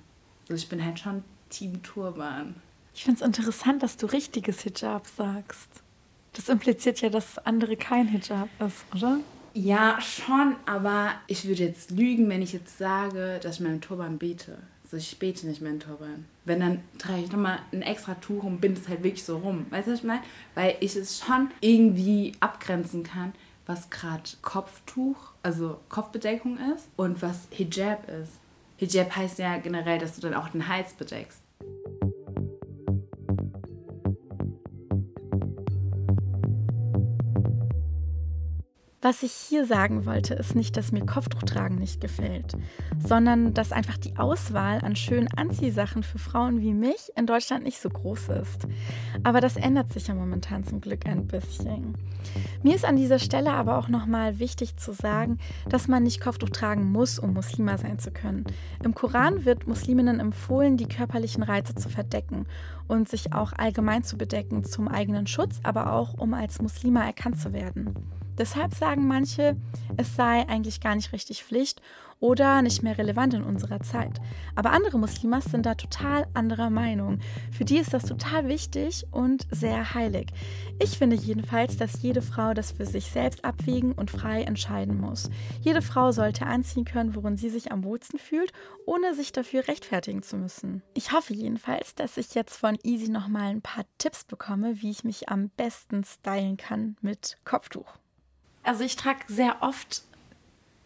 Also 0.49 0.63
ich 0.63 0.69
bin 0.69 0.85
halt 0.85 0.99
schon 0.99 1.25
Team 1.49 1.83
Turban. 1.83 2.57
Ich 2.95 3.05
finde 3.05 3.21
es 3.21 3.27
interessant, 3.27 3.83
dass 3.83 3.97
du 3.97 4.07
richtiges 4.07 4.61
Hijab 4.61 5.07
sagst. 5.07 5.69
Das 6.35 6.49
impliziert 6.49 7.01
ja, 7.01 7.09
dass 7.09 7.39
andere 7.39 7.77
kein 7.77 8.09
Hijab 8.09 8.49
ist, 8.61 8.85
oder? 8.95 9.21
Ja, 9.55 10.01
schon, 10.01 10.57
aber 10.67 11.13
ich 11.29 11.47
würde 11.47 11.63
jetzt 11.63 11.93
lügen, 11.93 12.29
wenn 12.29 12.43
ich 12.43 12.53
jetzt 12.53 12.77
sage, 12.77 13.39
dass 13.41 13.57
ich 13.57 13.61
meinen 13.61 13.81
Turban 13.81 14.19
bete. 14.19 14.59
Also 14.95 15.03
ich 15.03 15.19
bete 15.19 15.49
nicht 15.49 15.61
mehr 15.61 15.73
in 15.73 15.81
Turban. 15.81 16.25
Wenn, 16.45 16.61
dann 16.61 16.81
trage 16.99 17.23
ich 17.23 17.33
nochmal 17.33 17.59
ein 17.73 17.83
extra 17.83 18.15
Tuch 18.15 18.45
und 18.45 18.61
binde 18.61 18.81
es 18.81 18.89
halt 18.89 19.03
wirklich 19.03 19.25
so 19.25 19.39
rum. 19.39 19.67
Weißt 19.71 19.89
du, 19.89 19.93
was 19.93 19.99
ich 19.99 20.05
meine? 20.05 20.23
Weil 20.55 20.77
ich 20.79 20.95
es 20.95 21.19
schon 21.19 21.51
irgendwie 21.61 22.31
abgrenzen 22.39 23.03
kann, 23.03 23.33
was 23.67 23.91
gerade 23.91 24.23
Kopftuch, 24.41 25.17
also 25.43 25.81
Kopfbedeckung 25.89 26.59
ist 26.77 26.87
und 26.95 27.23
was 27.23 27.49
Hijab 27.51 28.09
ist. 28.09 28.35
Hijab 28.77 29.17
heißt 29.17 29.41
ja 29.41 29.57
generell, 29.57 29.99
dass 29.99 30.15
du 30.15 30.21
dann 30.21 30.35
auch 30.35 30.51
den 30.51 30.69
Hals 30.69 30.93
bedeckst. 30.93 31.41
Was 39.05 39.23
ich 39.23 39.33
hier 39.33 39.67
sagen 39.67 40.07
wollte, 40.07 40.33
ist 40.33 40.55
nicht, 40.55 40.79
dass 40.79 40.91
mir 40.91 41.05
Kopftuchtragen 41.05 41.77
nicht 41.77 42.01
gefällt, 42.01 42.57
sondern 43.07 43.53
dass 43.53 43.71
einfach 43.71 43.99
die 43.99 44.17
Auswahl 44.17 44.79
an 44.79 44.97
schönen 44.97 45.29
Anziehsachen 45.37 46.03
für 46.03 46.19
Frauen 46.19 46.63
wie 46.63 46.73
mich 46.73 47.13
in 47.15 47.27
Deutschland 47.27 47.65
nicht 47.65 47.79
so 47.79 47.91
groß 47.91 48.31
ist. 48.31 48.67
Aber 49.23 49.43
das 49.43 49.57
ändert 49.57 49.93
sich 49.93 50.07
ja 50.07 50.15
momentan 50.15 50.65
zum 50.65 50.81
Glück 50.81 51.05
ein 51.05 51.27
bisschen. 51.27 51.99
Mir 52.63 52.75
ist 52.75 52.87
an 52.87 52.97
dieser 52.97 53.19
Stelle 53.19 53.53
aber 53.53 53.77
auch 53.77 53.89
nochmal 53.89 54.39
wichtig 54.39 54.79
zu 54.79 54.95
sagen, 54.95 55.37
dass 55.69 55.87
man 55.87 56.03
nicht 56.03 56.23
Kopftuch 56.23 56.49
tragen 56.49 56.91
muss, 56.91 57.19
um 57.19 57.35
Muslima 57.35 57.77
sein 57.77 57.99
zu 57.99 58.11
können. 58.11 58.47
Im 58.83 58.95
Koran 58.95 59.45
wird 59.45 59.67
Musliminnen 59.67 60.19
empfohlen, 60.19 60.79
die 60.79 60.89
körperlichen 60.89 61.43
Reize 61.43 61.75
zu 61.75 61.91
verdecken 61.91 62.47
und 62.89 63.11
sich 63.11 63.35
auch 63.35 63.53
allgemein 63.53 64.03
zu 64.03 64.17
bedecken 64.17 64.65
zum 64.65 64.89
eigenen 64.89 65.27
Schutz, 65.27 65.61
aber 65.63 65.93
auch 65.93 66.15
um 66.15 66.33
als 66.33 66.63
Muslima 66.63 67.05
erkannt 67.05 67.39
zu 67.39 67.53
werden. 67.53 67.95
Deshalb 68.39 68.75
sagen 68.75 69.07
manche, 69.07 69.57
es 69.97 70.17
sei 70.17 70.49
eigentlich 70.49 70.81
gar 70.81 70.95
nicht 70.95 71.13
richtig 71.13 71.45
Pflicht 71.45 71.81
oder 72.21 72.63
nicht 72.63 72.83
mehr 72.83 72.97
relevant 72.97 73.35
in 73.35 73.43
unserer 73.43 73.81
Zeit. 73.81 74.19
Aber 74.55 74.73
andere 74.73 74.99
Muslimas 74.99 75.45
sind 75.45 75.67
da 75.67 75.75
total 75.75 76.27
anderer 76.33 76.71
Meinung. 76.71 77.19
Für 77.53 77.67
die 77.67 77.77
ist 77.77 77.93
das 77.93 78.05
total 78.05 78.49
wichtig 78.49 79.07
und 79.11 79.47
sehr 79.51 79.93
heilig. 79.93 80.29
Ich 80.83 80.97
finde 80.97 81.17
jedenfalls, 81.17 81.77
dass 81.77 82.01
jede 82.03 82.23
Frau 82.23 82.55
das 82.55 82.73
für 82.73 82.87
sich 82.87 83.11
selbst 83.11 83.45
abwägen 83.45 83.93
und 83.93 84.11
frei 84.11 84.43
entscheiden 84.43 84.99
muss. 84.99 85.29
Jede 85.61 85.83
Frau 85.83 86.13
sollte 86.13 86.47
anziehen 86.47 86.87
können, 86.87 87.15
worin 87.15 87.37
sie 87.37 87.51
sich 87.51 87.73
am 87.73 87.85
wohlsten 87.85 88.19
fühlt, 88.19 88.53
ohne 88.87 89.15
sich 89.15 89.33
dafür 89.33 89.69
rechtfertigen 89.69 90.23
zu 90.23 90.37
müssen. 90.37 90.83
Ich 90.95 91.13
hoffe 91.13 91.35
jedenfalls, 91.35 91.95
dass 91.95 92.17
ich 92.17 92.35
jetzt 92.35 92.57
von 92.57 92.79
Easy 92.83 93.11
nochmal 93.11 93.51
ein 93.51 93.63
paar 93.63 93.85
Tipps 93.99 94.25
bekomme, 94.25 94.81
wie 94.81 94.91
ich 94.91 95.05
mich 95.05 95.29
am 95.29 95.51
besten 95.51 96.05
stylen 96.05 96.57
kann 96.57 96.97
mit 97.03 97.37
Kopftuch. 97.45 97.99
Also 98.65 98.85
ich 98.85 98.97
trage 98.97 99.21
sehr 99.29 99.63
oft 99.63 100.03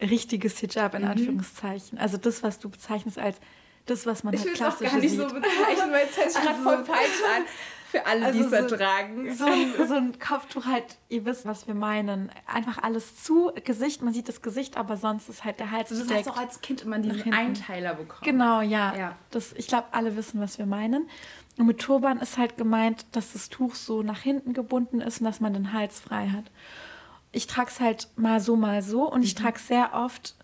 richtiges 0.01 0.59
Hijab 0.59 0.95
in 0.95 1.03
mhm. 1.03 1.09
Anführungszeichen. 1.09 1.97
Also 1.97 2.17
das, 2.17 2.43
was 2.43 2.59
du 2.59 2.69
bezeichnest 2.69 3.17
als 3.17 3.37
das, 3.85 4.05
was 4.05 4.23
man 4.23 4.33
ich 4.33 4.41
halt 4.41 4.53
klassisch 4.53 4.89
sieht. 4.91 5.03
Ich 5.03 5.17
will 5.17 5.25
es 5.25 5.33
gar 5.33 5.39
nicht 5.39 5.43
sieht. 5.43 5.53
so 5.53 5.57
bezeichnen, 5.57 5.91
weil 5.91 6.07
es 6.09 6.17
hört 6.17 6.31
sich 6.31 6.37
also, 6.47 6.49
gerade 6.49 6.63
voll 6.63 6.85
falsch 6.85 7.21
an. 7.35 7.43
Für 7.89 8.05
alle, 8.05 8.25
also 8.27 8.39
die 8.39 8.55
es 8.55 8.69
so, 8.69 8.75
tragen. 8.75 9.33
So 9.33 9.45
ein, 9.45 9.73
so 9.87 9.95
ein 9.95 10.19
Kopftuch 10.19 10.65
halt, 10.67 10.97
ihr 11.09 11.25
wisst, 11.25 11.47
was 11.47 11.65
wir 11.65 11.73
meinen. 11.73 12.31
Einfach 12.45 12.77
alles 12.83 13.23
zu, 13.23 13.51
Gesicht, 13.63 14.03
man 14.03 14.13
sieht 14.13 14.29
das 14.29 14.43
Gesicht, 14.43 14.77
aber 14.77 14.95
sonst 14.95 15.27
ist 15.27 15.43
halt 15.43 15.59
der 15.59 15.71
Hals 15.71 15.91
also 15.91 16.05
Du 16.05 16.13
hast 16.13 16.29
auch 16.29 16.37
als 16.37 16.61
Kind 16.61 16.83
immer 16.83 16.99
diesen 16.99 17.33
Einteiler 17.33 17.95
bekommen. 17.95 18.21
Genau, 18.23 18.61
ja. 18.61 18.95
ja. 18.95 19.15
Das, 19.31 19.53
ich 19.53 19.65
glaube, 19.65 19.87
alle 19.91 20.15
wissen, 20.15 20.39
was 20.39 20.59
wir 20.59 20.67
meinen. 20.67 21.09
Und 21.57 21.65
mit 21.65 21.79
Turban 21.79 22.19
ist 22.19 22.37
halt 22.37 22.57
gemeint, 22.57 23.07
dass 23.13 23.33
das 23.33 23.49
Tuch 23.49 23.73
so 23.73 24.03
nach 24.03 24.21
hinten 24.21 24.53
gebunden 24.53 25.01
ist 25.01 25.19
und 25.19 25.25
dass 25.25 25.39
man 25.39 25.53
den 25.53 25.73
Hals 25.73 25.99
frei 25.99 26.29
hat 26.29 26.45
ich 27.31 27.47
trage 27.47 27.69
es 27.69 27.79
halt 27.79 28.09
mal 28.15 28.39
so, 28.39 28.55
mal 28.55 28.81
so 28.81 29.11
und 29.11 29.23
ich 29.23 29.35
mhm. 29.35 29.43
trage 29.43 29.59
sehr 29.59 29.93
oft 29.93 30.35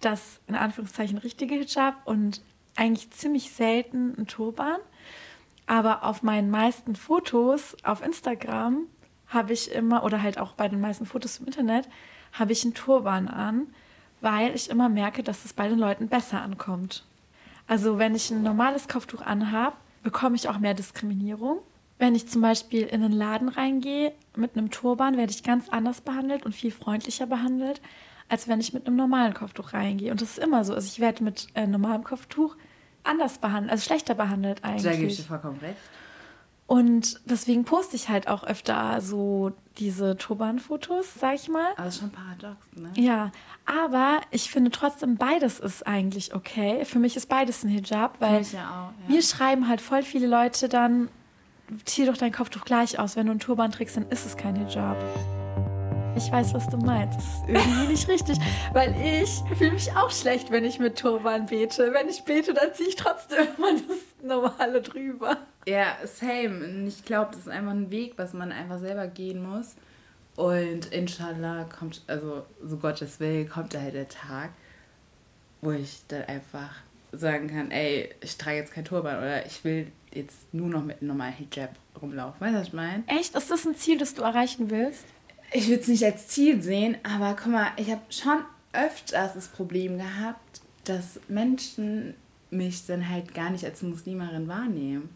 das 0.00 0.40
in 0.46 0.54
Anführungszeichen 0.54 1.18
richtige 1.18 1.56
Hijab 1.56 1.94
und 2.04 2.40
eigentlich 2.76 3.10
ziemlich 3.10 3.50
selten 3.50 4.14
ein 4.16 4.26
Turban. 4.26 4.78
Aber 5.66 6.04
auf 6.04 6.22
meinen 6.22 6.50
meisten 6.50 6.96
Fotos 6.96 7.76
auf 7.82 8.02
Instagram 8.02 8.86
habe 9.26 9.52
ich 9.52 9.70
immer, 9.72 10.04
oder 10.04 10.22
halt 10.22 10.38
auch 10.38 10.52
bei 10.52 10.68
den 10.68 10.80
meisten 10.80 11.04
Fotos 11.04 11.38
im 11.38 11.46
Internet, 11.46 11.88
habe 12.32 12.52
ich 12.52 12.64
einen 12.64 12.74
Turban 12.74 13.28
an, 13.28 13.66
weil 14.20 14.54
ich 14.54 14.70
immer 14.70 14.88
merke, 14.88 15.22
dass 15.22 15.44
es 15.44 15.52
bei 15.52 15.68
den 15.68 15.78
Leuten 15.78 16.08
besser 16.08 16.40
ankommt. 16.40 17.04
Also 17.66 17.98
wenn 17.98 18.14
ich 18.14 18.30
ein 18.30 18.42
normales 18.42 18.88
Kopftuch 18.88 19.20
anhabe, 19.20 19.76
bekomme 20.02 20.36
ich 20.36 20.48
auch 20.48 20.58
mehr 20.58 20.74
Diskriminierung. 20.74 21.58
Wenn 21.98 22.14
ich 22.14 22.28
zum 22.28 22.42
Beispiel 22.42 22.82
in 22.82 23.02
einen 23.02 23.12
Laden 23.12 23.48
reingehe 23.48 24.12
mit 24.36 24.56
einem 24.56 24.70
Turban, 24.70 25.16
werde 25.16 25.32
ich 25.32 25.42
ganz 25.42 25.68
anders 25.68 26.00
behandelt 26.00 26.46
und 26.46 26.54
viel 26.54 26.70
freundlicher 26.70 27.26
behandelt, 27.26 27.80
als 28.28 28.46
wenn 28.46 28.60
ich 28.60 28.72
mit 28.72 28.86
einem 28.86 28.96
normalen 28.96 29.34
Kopftuch 29.34 29.72
reingehe. 29.72 30.12
Und 30.12 30.20
das 30.20 30.30
ist 30.30 30.38
immer 30.38 30.64
so. 30.64 30.74
Also 30.74 30.86
ich 30.86 31.00
werde 31.00 31.24
mit 31.24 31.48
äh, 31.54 31.66
normalem 31.66 32.04
Kopftuch 32.04 32.56
anders 33.04 33.38
behandelt, 33.38 33.72
also 33.72 33.84
schlechter 33.84 34.14
behandelt 34.14 34.62
eigentlich. 34.64 34.82
Da 34.82 34.92
gebe 34.92 35.06
ich 35.06 35.16
dir 35.16 35.22
vollkommen 35.22 35.58
recht. 35.58 35.76
Und 36.68 37.18
deswegen 37.24 37.64
poste 37.64 37.96
ich 37.96 38.10
halt 38.10 38.28
auch 38.28 38.44
öfter 38.44 39.00
so 39.00 39.52
diese 39.78 40.18
Turban-Fotos, 40.18 41.14
sag 41.18 41.36
ich 41.36 41.48
mal. 41.48 41.72
Aber 41.78 41.90
schon 41.90 42.10
paradox, 42.10 42.58
ne? 42.76 42.90
Ja, 42.94 43.32
aber 43.64 44.20
ich 44.30 44.50
finde 44.50 44.70
trotzdem, 44.70 45.16
beides 45.16 45.60
ist 45.60 45.86
eigentlich 45.86 46.34
okay. 46.34 46.84
Für 46.84 46.98
mich 46.98 47.16
ist 47.16 47.30
beides 47.30 47.64
ein 47.64 47.70
Hijab, 47.70 48.20
weil 48.20 48.42
ja 48.42 48.90
auch, 48.92 49.08
ja. 49.08 49.14
mir 49.14 49.22
schreiben 49.22 49.66
halt 49.66 49.80
voll 49.80 50.02
viele 50.02 50.26
Leute 50.26 50.68
dann, 50.68 51.08
zieh 51.84 52.06
doch 52.06 52.16
dein 52.16 52.32
Kopftuch 52.32 52.64
gleich 52.64 52.98
aus. 52.98 53.16
Wenn 53.16 53.26
du 53.26 53.32
einen 53.32 53.40
Turban 53.40 53.70
trägst, 53.70 53.96
dann 53.96 54.08
ist 54.10 54.26
es 54.26 54.36
kein 54.36 54.56
Hijab. 54.56 54.96
Ich 56.16 56.32
weiß, 56.32 56.52
was 56.54 56.68
du 56.68 56.78
meinst. 56.78 57.18
Das 57.18 57.24
ist 57.24 57.42
irgendwie 57.46 57.86
nicht 57.86 58.08
richtig, 58.08 58.38
weil 58.72 58.94
ich 59.00 59.42
fühle 59.56 59.72
mich 59.72 59.92
auch 59.92 60.10
schlecht, 60.10 60.50
wenn 60.50 60.64
ich 60.64 60.80
mit 60.80 60.98
Turban 60.98 61.46
bete. 61.46 61.92
Wenn 61.92 62.08
ich 62.08 62.24
bete, 62.24 62.54
dann 62.54 62.74
ziehe 62.74 62.88
ich 62.88 62.96
trotzdem 62.96 63.46
immer 63.56 63.72
das 63.74 64.26
Normale 64.26 64.82
drüber. 64.82 65.36
Ja, 65.66 65.96
same. 66.04 66.86
Ich 66.88 67.04
glaube, 67.04 67.30
das 67.32 67.42
ist 67.42 67.48
einfach 67.48 67.72
ein 67.72 67.90
Weg, 67.90 68.14
was 68.16 68.32
man 68.32 68.50
einfach 68.50 68.78
selber 68.78 69.06
gehen 69.06 69.42
muss. 69.48 69.76
Und 70.34 70.86
inshallah 70.92 71.64
kommt, 71.64 72.02
also 72.06 72.44
so 72.64 72.76
Gottes 72.78 73.20
Will, 73.20 73.46
kommt 73.46 73.74
da 73.74 73.80
halt 73.80 73.94
der 73.94 74.08
Tag, 74.08 74.50
wo 75.60 75.72
ich 75.72 76.02
dann 76.08 76.22
einfach 76.24 76.70
sagen 77.12 77.48
kann, 77.48 77.70
ey, 77.70 78.10
ich 78.20 78.36
trage 78.36 78.58
jetzt 78.58 78.72
kein 78.72 78.84
Turban 78.84 79.18
oder 79.18 79.46
ich 79.46 79.64
will 79.64 79.86
jetzt 80.12 80.52
nur 80.52 80.68
noch 80.68 80.84
mit 80.84 81.00
einem 81.00 81.08
normalen 81.08 81.34
Hijab 81.34 81.70
rumlaufen. 82.00 82.40
Weißt 82.40 82.54
du, 82.54 82.58
was 82.60 82.66
ich 82.68 82.72
meine? 82.72 83.04
Echt? 83.06 83.34
Ist 83.34 83.50
das 83.50 83.66
ein 83.66 83.74
Ziel, 83.74 83.98
das 83.98 84.14
du 84.14 84.22
erreichen 84.22 84.70
willst? 84.70 85.04
ich 85.52 85.68
würde 85.68 85.80
es 85.80 85.88
nicht 85.88 86.04
als 86.04 86.28
Ziel 86.28 86.62
sehen, 86.62 86.96
aber 87.02 87.34
guck 87.34 87.52
mal, 87.52 87.68
ich 87.76 87.90
habe 87.90 88.02
schon 88.10 88.40
öfters 88.72 89.34
das 89.34 89.48
Problem 89.48 89.98
gehabt, 89.98 90.60
dass 90.84 91.20
Menschen 91.28 92.14
mich 92.50 92.86
dann 92.86 93.08
halt 93.08 93.34
gar 93.34 93.50
nicht 93.50 93.64
als 93.64 93.82
Muslimerin 93.82 94.48
wahrnehmen. 94.48 95.10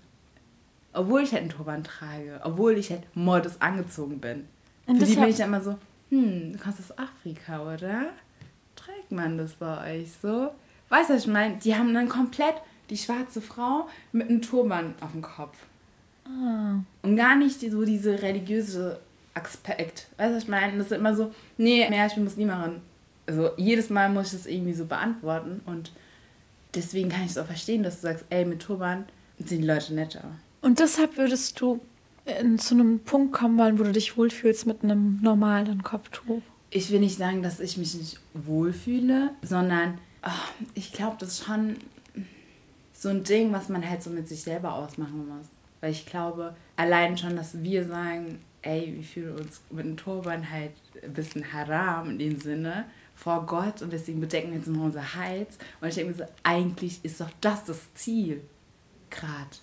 Obwohl 0.92 1.22
ich 1.22 1.32
halt 1.32 1.42
einen 1.42 1.50
Turban 1.50 1.84
trage, 1.84 2.40
obwohl 2.44 2.76
ich 2.76 2.90
halt 2.90 3.02
modus 3.14 3.61
angezogen 3.61 4.20
bin. 4.20 4.46
Und 4.87 4.99
Für 4.99 5.06
die 5.06 5.14
bin 5.14 5.28
ich 5.28 5.37
dann 5.37 5.49
immer 5.49 5.62
so, 5.62 5.78
hm, 6.11 6.52
du 6.52 6.58
kommst 6.58 6.80
aus 6.80 6.99
Afrika, 6.99 7.62
oder? 7.62 8.11
Trägt 8.76 9.11
man 9.11 9.38
das 9.38 9.52
bei 9.54 10.00
euch 10.00 10.08
so? 10.20 10.50
Weißt 10.92 11.08
du, 11.08 11.14
was 11.14 11.22
ich 11.22 11.32
meine? 11.32 11.56
Die 11.56 11.75
haben 11.75 11.94
dann 11.94 12.06
komplett 12.06 12.56
die 12.90 12.99
schwarze 12.99 13.40
Frau 13.40 13.88
mit 14.12 14.28
einem 14.28 14.42
Turban 14.42 14.94
auf 15.00 15.12
dem 15.12 15.22
Kopf. 15.22 15.56
Ah. 16.26 16.80
Und 17.00 17.16
gar 17.16 17.34
nicht 17.34 17.61
so 17.61 17.87
diese 17.87 18.20
religiöse 18.20 19.00
Aspekt. 19.32 20.08
Weißt 20.18 20.30
du, 20.30 20.37
was 20.37 20.42
ich 20.42 20.49
meine? 20.50 20.76
Das 20.76 20.88
ist 20.88 20.92
immer 20.92 21.16
so, 21.16 21.32
nee, 21.56 21.88
mehr, 21.88 22.06
ich 22.06 22.14
bin 22.14 22.25
Muslimerin. 22.25 22.82
Also 23.26 23.52
jedes 23.56 23.88
Mal 23.88 24.11
muss 24.11 24.34
ich 24.34 24.40
das 24.40 24.46
irgendwie 24.46 24.75
so 24.75 24.84
beantworten 24.84 25.62
und 25.64 25.92
deswegen 26.75 27.08
kann 27.08 27.25
ich 27.25 27.30
es 27.30 27.38
auch 27.38 27.46
verstehen, 27.46 27.82
dass 27.82 28.02
du 28.02 28.08
sagst, 28.08 28.26
ey, 28.28 28.44
mit 28.44 28.61
Turban 28.61 29.06
sind 29.38 29.62
die 29.62 29.66
Leute 29.66 29.94
netter. 29.94 30.25
Und 30.61 30.78
deshalb 30.78 31.16
würdest 31.16 31.58
du 31.58 31.80
in, 32.26 32.58
zu 32.58 32.75
einem 32.75 33.00
Punkt 33.00 33.32
kommen 33.32 33.56
wollen, 33.56 33.78
wo 33.78 33.84
du 33.84 33.92
dich 33.92 34.18
wohlfühlst 34.18 34.66
mit 34.66 34.84
einem 34.84 35.20
normalen 35.22 35.82
Kopftuch? 35.82 36.42
Ich 36.68 36.90
will 36.90 37.00
nicht 37.00 37.16
sagen, 37.16 37.42
dass 37.42 37.61
ich 37.61 37.78
mich 37.78 37.94
nicht 37.94 38.20
wohlfühle, 38.34 39.30
sondern 39.40 39.96
ich 40.75 40.93
glaube, 40.93 41.17
das 41.19 41.31
ist 41.31 41.45
schon 41.45 41.76
so 42.93 43.09
ein 43.09 43.25
Ding, 43.25 43.52
was 43.52 43.69
man 43.69 43.88
halt 43.88 44.02
so 44.02 44.11
mit 44.11 44.29
sich 44.29 44.43
selber 44.43 44.75
ausmachen 44.75 45.29
muss. 45.29 45.46
Weil 45.81 45.90
ich 45.90 46.07
glaube, 46.07 46.55
allein 46.77 47.18
schon, 47.18 47.35
dass 47.37 47.62
wir 47.62 47.85
sagen, 47.87 48.40
ey, 48.62 48.94
wir 48.96 49.03
fühlen 49.03 49.38
uns 49.38 49.61
mit 49.70 49.85
einem 49.85 49.96
Turban 49.96 50.49
halt 50.49 50.73
ein 51.03 51.12
bisschen 51.12 51.53
haram 51.53 52.11
in 52.11 52.18
dem 52.18 52.40
Sinne 52.40 52.85
vor 53.16 53.46
Gott 53.46 53.83
und 53.83 53.92
deswegen 53.92 54.20
bedecken 54.20 54.51
wir 54.51 54.59
jetzt 54.59 54.68
immer 54.68 54.85
unser 54.85 55.14
Hals. 55.14 55.59
Und 55.81 55.88
ich 55.88 55.94
denke 55.96 56.12
mir 56.12 56.18
so, 56.18 56.33
eigentlich 56.42 57.05
ist 57.05 57.20
doch 57.20 57.31
das 57.40 57.64
das 57.64 57.92
Ziel. 57.94 58.42
Gerade. 59.11 59.57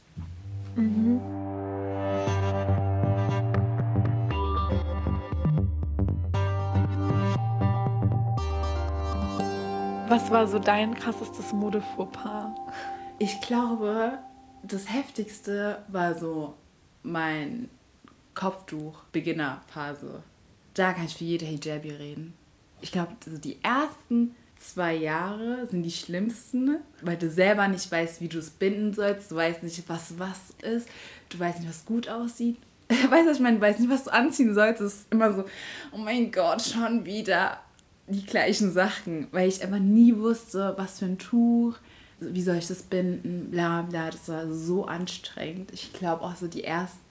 Mhm. 0.75 1.58
Was 10.09 10.31
war 10.31 10.47
so 10.47 10.57
dein 10.57 10.95
krassestes 10.95 11.53
Modefauxpas? 11.53 12.49
Ich 13.19 13.41
glaube, 13.41 14.17
das 14.63 14.91
heftigste 14.91 15.83
war 15.87 16.15
so 16.15 16.55
mein 17.03 17.69
Kopftuch-Beginnerphase. 18.33 20.23
Da 20.73 20.93
kann 20.93 21.05
ich 21.05 21.15
für 21.15 21.25
jede 21.25 21.45
Hijabi 21.45 21.91
reden. 21.91 22.33
Ich 22.81 22.91
glaube, 22.91 23.11
also 23.23 23.37
die 23.37 23.59
ersten 23.61 24.33
zwei 24.57 24.95
Jahre 24.95 25.67
sind 25.67 25.83
die 25.83 25.91
schlimmsten, 25.91 26.77
weil 27.03 27.17
du 27.17 27.29
selber 27.29 27.67
nicht 27.67 27.91
weißt, 27.91 28.19
wie 28.19 28.29
du 28.29 28.39
es 28.39 28.49
binden 28.49 28.95
sollst. 28.95 29.29
Du 29.29 29.35
weißt 29.35 29.61
nicht, 29.61 29.87
was 29.87 30.17
was 30.17 30.55
ist. 30.63 30.89
Du 31.29 31.37
weißt 31.37 31.59
nicht, 31.59 31.69
was 31.69 31.85
gut 31.85 32.09
aussieht. 32.09 32.57
Weißt 32.89 33.27
du, 33.27 33.31
ich 33.33 33.39
meine, 33.39 33.57
du 33.57 33.61
weißt 33.61 33.79
nicht, 33.79 33.91
was 33.91 34.05
du 34.05 34.11
anziehen 34.11 34.55
sollst. 34.55 34.81
Es 34.81 34.95
ist 34.95 35.13
immer 35.13 35.31
so, 35.31 35.45
oh 35.91 35.97
mein 35.97 36.31
Gott, 36.31 36.63
schon 36.63 37.05
wieder 37.05 37.59
die 38.09 38.25
gleichen 38.25 38.71
Sachen, 38.71 39.27
weil 39.31 39.47
ich 39.47 39.63
einfach 39.63 39.79
nie 39.79 40.15
wusste, 40.17 40.73
was 40.77 40.99
für 40.99 41.05
ein 41.05 41.17
Tuch, 41.17 41.75
wie 42.19 42.41
soll 42.41 42.57
ich 42.57 42.67
das 42.67 42.83
binden, 42.83 43.49
bla 43.51 43.83
bla. 43.83 44.09
Das 44.09 44.27
war 44.27 44.51
so 44.51 44.85
anstrengend. 44.85 45.71
Ich 45.73 45.93
glaube 45.93 46.23
auch 46.23 46.35
so 46.35 46.47
die 46.47 46.63
ersten 46.63 47.09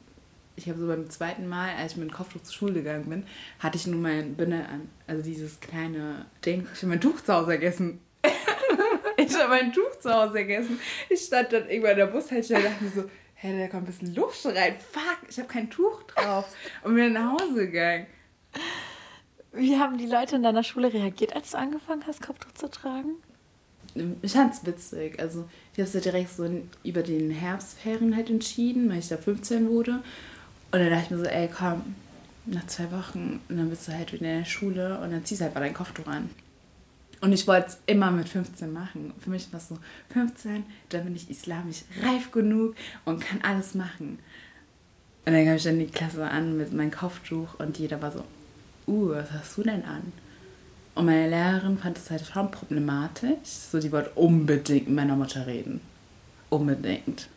ich 0.58 0.68
habe 0.68 0.78
so 0.78 0.88
beim 0.88 1.08
zweiten 1.08 1.46
Mal, 1.46 1.76
als 1.76 1.92
ich 1.92 1.98
mit 1.98 2.11
dem 2.11 2.12
Kopftuch 2.12 2.42
zur 2.42 2.52
Schule 2.52 2.74
gegangen 2.74 3.08
bin, 3.08 3.24
hatte 3.61 3.78
ich 3.78 3.87
nur 3.87 4.00
mein 4.00 4.34
Binde 4.34 4.66
an. 4.66 4.88
Also 5.06 5.22
dieses 5.22 5.61
kleine 5.61 6.26
Ding. 6.44 6.66
Ich 6.74 6.78
habe 6.78 6.88
mein 6.88 7.00
Tuch 7.00 7.20
zu 7.20 7.32
Hause 7.32 7.46
vergessen. 7.46 8.00
ich 9.16 9.34
habe 9.38 9.50
mein 9.50 9.72
Tuch 9.72 9.98
zu 10.00 10.12
Hause 10.12 10.32
vergessen. 10.32 10.80
Ich 11.08 11.20
stand 11.20 11.52
dann 11.52 11.68
irgendwann 11.68 11.92
in 11.92 11.98
der 11.98 12.06
Bushaltestelle 12.06 12.58
und 12.58 12.72
dachte 12.72 12.84
mir 12.84 12.90
so, 12.90 13.11
hä, 13.37 13.61
da 13.61 13.68
kommt 13.68 13.84
ein 13.84 13.87
bisschen 13.87 14.14
Luft 14.16 14.44
rein. 14.46 14.74
Fuck, 14.92 15.28
ich 15.28 15.38
habe 15.38 15.48
kein 15.48 15.70
Tuch 15.70 16.02
drauf. 16.02 16.46
Und 16.82 16.96
bin 16.96 17.12
nach 17.12 17.40
Hause 17.40 17.66
gegangen. 17.66 18.06
Wie 19.52 19.78
haben 19.78 19.98
die 19.98 20.06
Leute 20.06 20.37
in 20.37 20.42
deiner 20.42 20.62
Schule 20.62 20.92
reagiert, 20.92 21.34
als 21.34 21.52
du 21.52 21.58
angefangen 21.58 22.04
hast, 22.06 22.22
Kopftuch 22.22 22.52
zu 22.52 22.70
tragen? 22.70 23.16
Ich 24.22 24.32
fand 24.32 24.54
es 24.54 24.66
witzig. 24.66 25.18
Also, 25.18 25.48
ich 25.72 25.78
habe 25.78 25.88
es 25.88 25.94
ja 25.94 26.00
direkt 26.00 26.30
so 26.30 26.48
über 26.84 27.02
den 27.02 27.30
Herbstferien 27.30 28.14
halt 28.14 28.30
entschieden, 28.30 28.90
weil 28.90 28.98
ich 28.98 29.08
da 29.08 29.16
15 29.16 29.68
wurde. 29.70 30.02
Und 30.70 30.80
dann 30.80 30.90
dachte 30.90 31.04
ich 31.04 31.11
mir 31.11 31.18
so, 31.18 31.24
ey, 31.24 31.48
komm, 31.48 31.96
nach 32.44 32.66
zwei 32.66 32.90
Wochen 32.92 33.40
und 33.48 33.56
dann 33.56 33.70
bist 33.70 33.88
du 33.88 33.92
halt 33.92 34.12
wieder 34.12 34.26
in 34.26 34.38
der 34.38 34.44
Schule 34.44 34.98
und 35.00 35.11
dann 35.11 35.24
ziehst 35.24 35.40
du 35.40 35.44
halt 35.44 35.54
mal 35.54 35.61
dein 35.61 35.74
Kopftuch 35.74 36.06
an. 36.06 36.30
Und 37.20 37.32
ich 37.32 37.46
wollte 37.46 37.68
es 37.68 37.78
immer 37.87 38.11
mit 38.11 38.28
15 38.28 38.72
machen. 38.72 39.12
Für 39.18 39.30
mich 39.30 39.52
war 39.52 39.58
es 39.58 39.68
so, 39.68 39.78
15, 40.12 40.64
dann 40.90 41.04
bin 41.04 41.16
ich 41.16 41.28
islamisch 41.28 41.82
reif 42.02 42.30
genug 42.30 42.74
und 43.04 43.20
kann 43.20 43.40
alles 43.42 43.74
machen. 43.74 44.18
Und 45.26 45.32
dann 45.32 45.44
kam 45.44 45.56
ich 45.56 45.64
dann 45.64 45.78
die 45.78 45.87
Klasse 45.87 46.28
an 46.28 46.56
mit 46.56 46.72
meinem 46.72 46.90
Kopftuch 46.90 47.58
und 47.58 47.78
jeder 47.78 48.00
war 48.00 48.12
so, 48.12 48.24
uh, 48.88 49.11
was 49.11 49.31
hast 49.31 49.57
du 49.57 49.62
denn 49.62 49.85
an? 49.85 50.12
Und 50.94 51.07
meine 51.07 51.29
Lehrerin 51.29 51.79
fand 51.79 51.96
es 51.96 52.11
halt 52.11 52.27
schon 52.27 52.51
problematisch. 52.51 53.38
So, 53.44 53.79
die 53.79 53.92
wollte 53.92 54.11
unbedingt 54.16 54.88
mit 54.88 54.96
meiner 54.96 55.14
Mutter 55.14 55.46
reden. 55.46 55.81
Unbedingt 56.51 57.29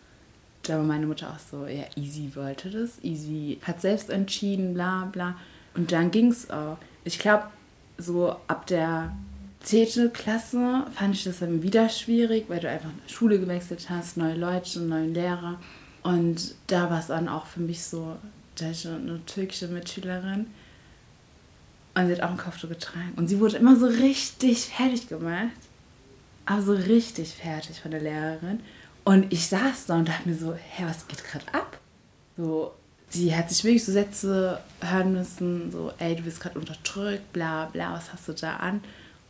da 0.63 0.77
war 0.77 0.83
meine 0.83 1.07
Mutter 1.07 1.29
auch 1.29 1.39
so, 1.39 1.65
ja, 1.65 1.85
Easy 1.95 2.31
wollte 2.35 2.69
das, 2.69 3.03
Easy 3.03 3.59
hat 3.63 3.81
selbst 3.81 4.09
entschieden, 4.09 4.73
bla 4.73 5.05
bla. 5.05 5.35
Und 5.75 5.91
dann 5.91 6.11
ging 6.11 6.27
es 6.27 6.49
auch. 6.49 6.77
Ich 7.03 7.19
glaube, 7.19 7.45
so 7.97 8.35
ab 8.47 8.67
der 8.67 9.15
10. 9.61 10.11
Klasse 10.13 10.85
fand 10.93 11.15
ich 11.15 11.23
das 11.23 11.39
dann 11.39 11.63
wieder 11.63 11.89
schwierig, 11.89 12.45
weil 12.47 12.59
du 12.59 12.69
einfach 12.69 12.89
Schule 13.07 13.39
gewechselt 13.39 13.89
hast, 13.89 14.17
neue 14.17 14.35
Leute, 14.35 14.81
neue 14.81 15.07
Lehrer. 15.07 15.59
Und 16.03 16.55
da 16.67 16.89
war 16.89 16.99
es 16.99 17.07
dann 17.07 17.27
auch 17.29 17.45
für 17.45 17.59
mich 17.59 17.83
so, 17.83 18.17
da 18.55 18.71
ich 18.71 18.87
eine 18.87 19.23
türkische 19.25 19.67
Mitschülerin 19.67 20.47
und 21.93 22.07
sie 22.07 22.13
hat 22.13 22.21
auch 22.21 22.29
einen 22.29 22.37
Kopftuch 22.37 22.69
getragen. 22.69 23.13
Und 23.15 23.27
sie 23.27 23.39
wurde 23.39 23.57
immer 23.57 23.75
so 23.75 23.85
richtig 23.85 24.65
fertig 24.65 25.07
gemacht. 25.09 25.49
Aber 26.45 26.61
so 26.61 26.73
richtig 26.73 27.33
fertig 27.33 27.79
von 27.79 27.91
der 27.91 28.01
Lehrerin. 28.01 28.61
Und 29.03 29.31
ich 29.31 29.47
saß 29.47 29.87
da 29.87 29.95
und 29.95 30.07
dachte 30.07 30.29
mir 30.29 30.35
so, 30.35 30.53
hä, 30.53 30.83
was 30.85 31.07
geht 31.07 31.23
gerade 31.23 31.53
ab? 31.53 31.77
So, 32.37 32.73
sie 33.09 33.35
hat 33.35 33.49
sich 33.49 33.63
wirklich 33.63 33.83
so 33.83 33.91
Sätze 33.91 34.59
hören 34.79 35.13
müssen, 35.13 35.71
so, 35.71 35.91
ey, 35.97 36.15
du 36.15 36.23
bist 36.23 36.39
gerade 36.39 36.59
unterdrückt, 36.59 37.33
bla 37.33 37.65
bla, 37.65 37.93
was 37.93 38.13
hast 38.13 38.27
du 38.27 38.33
da 38.33 38.57
an? 38.57 38.81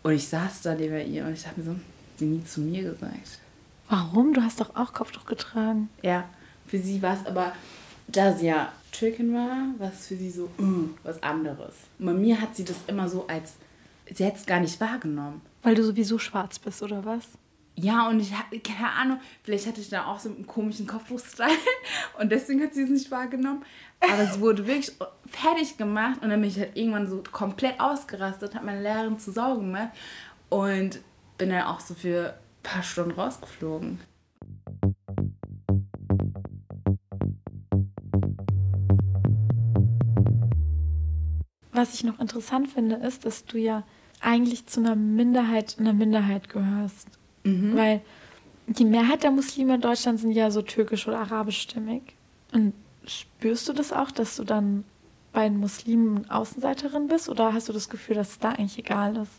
Und 0.04 0.14
ich 0.14 0.28
saß 0.28 0.62
da 0.62 0.76
neben 0.76 1.12
ihr 1.12 1.26
und 1.26 1.34
ich 1.34 1.44
dachte 1.44 1.60
mir 1.60 1.66
so, 1.66 1.76
sie 2.18 2.26
nie 2.26 2.44
zu 2.44 2.62
mir 2.62 2.84
gesagt. 2.84 3.40
Warum? 3.90 4.34
Du 4.34 4.42
hast 4.42 4.62
doch 4.62 4.76
auch 4.76 4.94
Kopftuch 4.94 5.26
getragen. 5.26 5.90
Ja, 6.02 6.26
für 6.68 6.80
sie 6.80 7.02
war 7.02 7.20
es 7.20 7.26
aber, 7.26 7.54
da 8.08 8.34
sie 8.34 8.48
ja 8.48 8.72
Türkin 8.92 9.34
war, 9.34 9.74
es 9.90 10.08
für 10.08 10.16
sie 10.16 10.30
so 10.30 10.50
mm, 10.58 10.96
was 11.04 11.22
anderes. 11.24 11.76
Und 12.00 12.06
bei 12.06 12.14
mir 12.14 12.42
hat 12.42 12.56
sie 12.56 12.66
das 12.66 12.78
immer 12.88 13.10
so 13.10 13.28
als, 13.28 13.56
sie 14.12 14.26
hätte 14.26 14.38
es 14.38 14.46
gar 14.46 14.60
nicht 14.60 14.80
wahrgenommen. 14.80 15.42
Weil 15.64 15.76
du 15.76 15.84
sowieso 15.84 16.18
schwarz 16.20 16.60
bist, 16.60 16.82
oder 16.82 17.06
was? 17.06 17.28
Ja, 17.76 18.10
und 18.10 18.20
ich 18.20 18.38
habe 18.38 18.60
keine 18.60 18.92
Ahnung, 18.92 19.20
vielleicht 19.44 19.66
hatte 19.66 19.80
ich 19.80 19.90
da 19.90 20.06
auch 20.06 20.20
so 20.20 20.30
einen 20.30 20.46
komischen 20.46 20.88
Kopftuch-Style 20.88 21.50
und 22.20 22.32
deswegen 22.32 22.62
hat 22.62 22.74
sie 22.74 22.84
es 22.84 22.90
nicht 22.90 23.10
wahrgenommen. 23.12 23.64
Aber 24.02 24.26
sie 24.26 24.40
wurde 24.42 24.68
wirklich 24.68 24.92
fertig 25.28 25.78
gemacht 25.78 26.22
und 26.22 26.30
dann 26.30 26.42
bin 26.42 26.50
ich 26.50 26.60
halt 26.60 26.76
irgendwann 26.76 27.08
so 27.08 27.24
komplett 27.32 27.80
ausgerastet, 27.80 28.56
habe 28.56 28.66
meine 28.66 28.82
Lehrerin 28.82 29.20
zu 29.20 29.32
Sau 29.32 29.56
gemacht 29.56 29.90
und 30.50 31.00
bin 31.38 31.50
dann 31.50 31.64
auch 31.64 31.80
so 31.80 31.94
für 31.94 32.34
ein 32.34 32.64
paar 32.64 32.84
Stunden 32.84 33.12
rausgeflogen. 33.12 34.00
Was 41.74 41.94
ich 41.94 42.04
noch 42.04 42.20
interessant 42.20 42.70
finde, 42.70 42.96
ist, 42.98 43.26
dass 43.26 43.46
du 43.46 43.58
ja 43.58 43.84
eigentlich 44.20 44.68
zu 44.68 44.80
einer 44.80 44.96
Minderheit 44.96 45.76
in 45.78 45.86
der 45.86 45.94
Minderheit 45.94 46.50
gehörst. 46.50 47.08
Mhm. 47.44 47.76
Weil 47.76 48.02
die 48.68 48.86
Mehrheit 48.86 49.24
der 49.24 49.32
Muslime 49.32 49.76
in 49.76 49.82
Deutschland 49.82 50.20
sind 50.20 50.32
ja 50.32 50.52
so 50.52 50.62
türkisch 50.62 51.08
oder 51.08 51.20
arabischstämmig. 51.20 52.02
Und 52.52 52.74
spürst 53.06 53.68
du 53.68 53.74
das 53.74 53.92
auch, 53.92 54.12
dass 54.12 54.36
du 54.36 54.44
dann 54.44 54.84
bei 55.34 55.48
den 55.48 55.58
Muslimen 55.58 56.30
Außenseiterin 56.30 57.08
bist? 57.08 57.30
Oder 57.30 57.54
hast 57.54 57.70
du 57.70 57.74
das 57.74 57.90
Gefühl, 57.90 58.16
dass 58.16 58.32
es 58.32 58.40
da 58.40 58.50
eigentlich 58.50 58.78
egal 58.78 59.18
ist? 59.18 59.32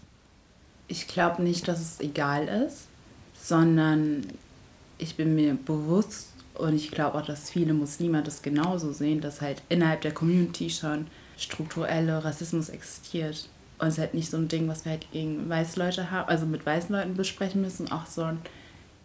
Ich 0.89 1.07
glaube 1.07 1.43
nicht, 1.43 1.69
dass 1.69 1.81
es 1.81 2.01
egal 2.01 2.49
ist, 2.67 2.87
sondern 3.35 4.27
ich 4.99 5.17
bin 5.17 5.35
mir 5.35 5.55
bewusst 5.55 6.33
und 6.55 6.75
ich 6.75 6.91
glaube 6.91 7.19
auch, 7.19 7.27
dass 7.27 7.51
viele 7.51 7.73
Muslime 7.73 8.23
das 8.23 8.43
genauso 8.43 8.93
sehen, 8.93 9.21
dass 9.21 9.41
halt 9.41 9.63
innerhalb 9.69 10.03
der 10.03 10.13
Community 10.13 10.71
schon 10.71 11.07
struktureller 11.37 12.25
Rassismus 12.25 12.69
existiert. 12.69 13.49
Und 13.79 13.89
es 13.89 13.95
ist 13.95 14.01
halt 14.01 14.15
nicht 14.15 14.31
so 14.31 14.37
ein 14.37 14.49
Ding, 14.49 14.69
was 14.69 14.85
wir 14.85 14.93
halt 14.93 15.11
gegen 15.13 15.49
weiße 15.49 15.79
Leute 15.79 16.11
haben, 16.11 16.29
also 16.29 16.47
mit 16.47 16.65
weißen 16.65 16.95
Leuten 16.95 17.15
besprechen 17.15 17.63
müssen, 17.63 17.91
auch 17.91 18.07
so 18.07 18.29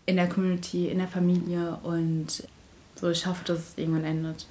in 0.06 0.16
der 0.16 0.30
Community, 0.30 0.88
in 0.88 1.00
der 1.00 1.08
Familie 1.08 1.78
und 1.84 2.44
so. 2.96 3.10
Ich 3.10 3.26
hoffe, 3.26 3.44
dass 3.46 3.60
es 3.60 3.78
irgendwann 3.78 4.04
endet. 4.04 4.46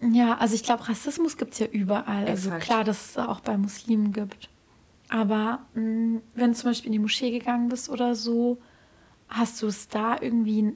Ja, 0.00 0.38
also 0.38 0.54
ich 0.54 0.62
glaube, 0.62 0.88
Rassismus 0.88 1.36
gibt 1.36 1.52
es 1.52 1.58
ja 1.58 1.66
überall. 1.66 2.26
Also 2.26 2.48
Exakt. 2.48 2.54
Also 2.54 2.66
klar, 2.66 2.84
dass 2.84 3.10
es 3.10 3.18
auch 3.18 3.40
bei 3.40 3.56
Muslimen 3.58 4.12
gibt. 4.12 4.48
Aber 5.10 5.60
mh, 5.74 5.82
mm, 5.82 6.22
wenn 6.34 6.52
du 6.52 6.56
zum 6.56 6.70
Beispiel 6.70 6.86
in 6.86 6.92
die 6.92 6.98
Moschee 6.98 7.30
gegangen 7.30 7.68
bist 7.68 7.90
oder 7.90 8.14
so, 8.14 8.58
hast 9.28 9.60
du 9.60 9.66
es 9.66 9.88
da 9.88 10.16
irgendwie 10.20 10.72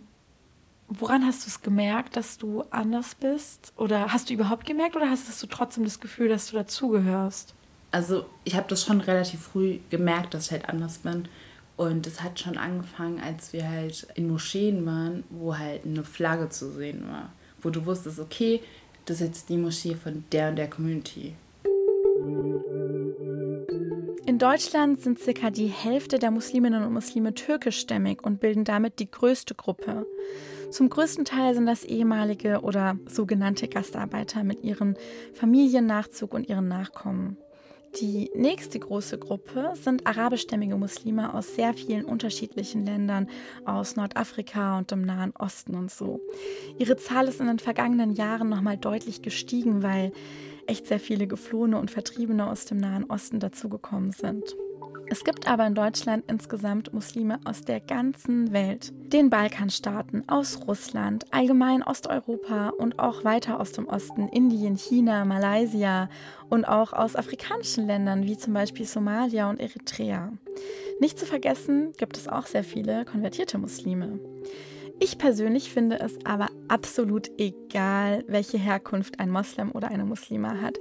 Woran 0.88 1.24
hast 1.24 1.44
du 1.44 1.48
es 1.48 1.62
gemerkt, 1.62 2.16
dass 2.16 2.36
du 2.38 2.62
anders 2.70 3.14
bist? 3.14 3.72
Oder 3.76 4.12
hast 4.12 4.28
du 4.28 4.34
überhaupt 4.34 4.66
gemerkt 4.66 4.96
oder 4.96 5.08
hast 5.08 5.42
du 5.42 5.46
trotzdem 5.46 5.84
das 5.84 5.98
Gefühl, 5.98 6.28
dass 6.28 6.50
du 6.50 6.56
dazugehörst? 6.56 7.54
Also 7.90 8.26
ich 8.44 8.54
habe 8.54 8.66
das 8.68 8.84
schon 8.84 9.00
relativ 9.00 9.40
früh 9.40 9.78
gemerkt, 9.88 10.34
dass 10.34 10.46
ich 10.46 10.52
halt 10.52 10.68
anders 10.68 10.98
bin. 10.98 11.28
Und 11.76 12.06
es 12.06 12.22
hat 12.22 12.38
schon 12.38 12.56
angefangen, 12.56 13.20
als 13.20 13.52
wir 13.52 13.68
halt 13.68 14.06
in 14.14 14.28
Moscheen 14.28 14.84
waren, 14.86 15.24
wo 15.30 15.56
halt 15.56 15.84
eine 15.84 16.04
Flagge 16.04 16.48
zu 16.48 16.70
sehen 16.70 17.08
war. 17.08 17.32
Wo 17.62 17.70
du 17.70 17.86
wusstest, 17.86 18.20
okay, 18.20 18.60
das 19.06 19.20
ist 19.20 19.26
jetzt 19.26 19.48
die 19.48 19.56
Moschee 19.56 19.94
von 19.94 20.24
der 20.32 20.50
und 20.50 20.56
der 20.56 20.68
Community. 20.70 21.34
In 24.26 24.38
Deutschland 24.38 25.00
sind 25.00 25.18
circa 25.18 25.50
die 25.50 25.66
Hälfte 25.66 26.18
der 26.18 26.30
Musliminnen 26.30 26.84
und 26.84 26.92
Muslime 26.92 27.34
türkischstämmig 27.34 28.22
und 28.22 28.40
bilden 28.40 28.64
damit 28.64 28.98
die 28.98 29.10
größte 29.10 29.54
Gruppe. 29.54 30.06
Zum 30.74 30.90
größten 30.90 31.24
Teil 31.24 31.54
sind 31.54 31.66
das 31.66 31.84
ehemalige 31.84 32.62
oder 32.62 32.98
sogenannte 33.06 33.68
Gastarbeiter 33.68 34.42
mit 34.42 34.64
ihrem 34.64 34.96
Familiennachzug 35.32 36.34
und 36.34 36.48
ihren 36.48 36.66
Nachkommen. 36.66 37.36
Die 38.00 38.28
nächste 38.34 38.80
große 38.80 39.18
Gruppe 39.18 39.74
sind 39.80 40.04
arabischstämmige 40.04 40.74
Muslime 40.74 41.32
aus 41.32 41.54
sehr 41.54 41.74
vielen 41.74 42.04
unterschiedlichen 42.04 42.84
Ländern, 42.84 43.28
aus 43.64 43.94
Nordafrika 43.94 44.76
und 44.76 44.90
dem 44.90 45.02
Nahen 45.02 45.32
Osten 45.38 45.76
und 45.76 45.92
so. 45.92 46.20
Ihre 46.76 46.96
Zahl 46.96 47.28
ist 47.28 47.38
in 47.38 47.46
den 47.46 47.60
vergangenen 47.60 48.10
Jahren 48.10 48.48
nochmal 48.48 48.76
deutlich 48.76 49.22
gestiegen, 49.22 49.84
weil 49.84 50.10
echt 50.66 50.88
sehr 50.88 50.98
viele 50.98 51.28
Geflohene 51.28 51.78
und 51.78 51.92
Vertriebene 51.92 52.50
aus 52.50 52.64
dem 52.64 52.78
Nahen 52.78 53.04
Osten 53.04 53.38
dazugekommen 53.38 54.10
sind. 54.10 54.56
Es 55.10 55.22
gibt 55.22 55.48
aber 55.48 55.66
in 55.66 55.74
Deutschland 55.74 56.24
insgesamt 56.28 56.92
Muslime 56.92 57.38
aus 57.44 57.62
der 57.62 57.80
ganzen 57.80 58.52
Welt. 58.52 58.92
Den 59.12 59.30
Balkanstaaten, 59.30 60.24
aus 60.28 60.66
Russland, 60.66 61.26
allgemein 61.30 61.82
Osteuropa 61.82 62.70
und 62.70 62.98
auch 62.98 63.24
weiter 63.24 63.60
aus 63.60 63.72
dem 63.72 63.86
Osten, 63.86 64.28
Indien, 64.28 64.76
China, 64.76 65.24
Malaysia 65.24 66.08
und 66.48 66.64
auch 66.64 66.92
aus 66.92 67.16
afrikanischen 67.16 67.86
Ländern 67.86 68.24
wie 68.24 68.36
zum 68.36 68.54
Beispiel 68.54 68.86
Somalia 68.86 69.50
und 69.50 69.60
Eritrea. 69.60 70.32
Nicht 71.00 71.18
zu 71.18 71.26
vergessen 71.26 71.92
gibt 71.96 72.16
es 72.16 72.28
auch 72.28 72.46
sehr 72.46 72.64
viele 72.64 73.04
konvertierte 73.04 73.58
Muslime. 73.58 74.18
Ich 75.00 75.18
persönlich 75.18 75.70
finde 75.72 75.98
es 75.98 76.16
aber 76.24 76.48
absolut 76.68 77.30
egal, 77.36 78.24
welche 78.28 78.58
Herkunft 78.58 79.18
ein 79.18 79.30
Moslem 79.30 79.72
oder 79.72 79.88
eine 79.88 80.04
Muslima 80.04 80.60
hat. 80.60 80.78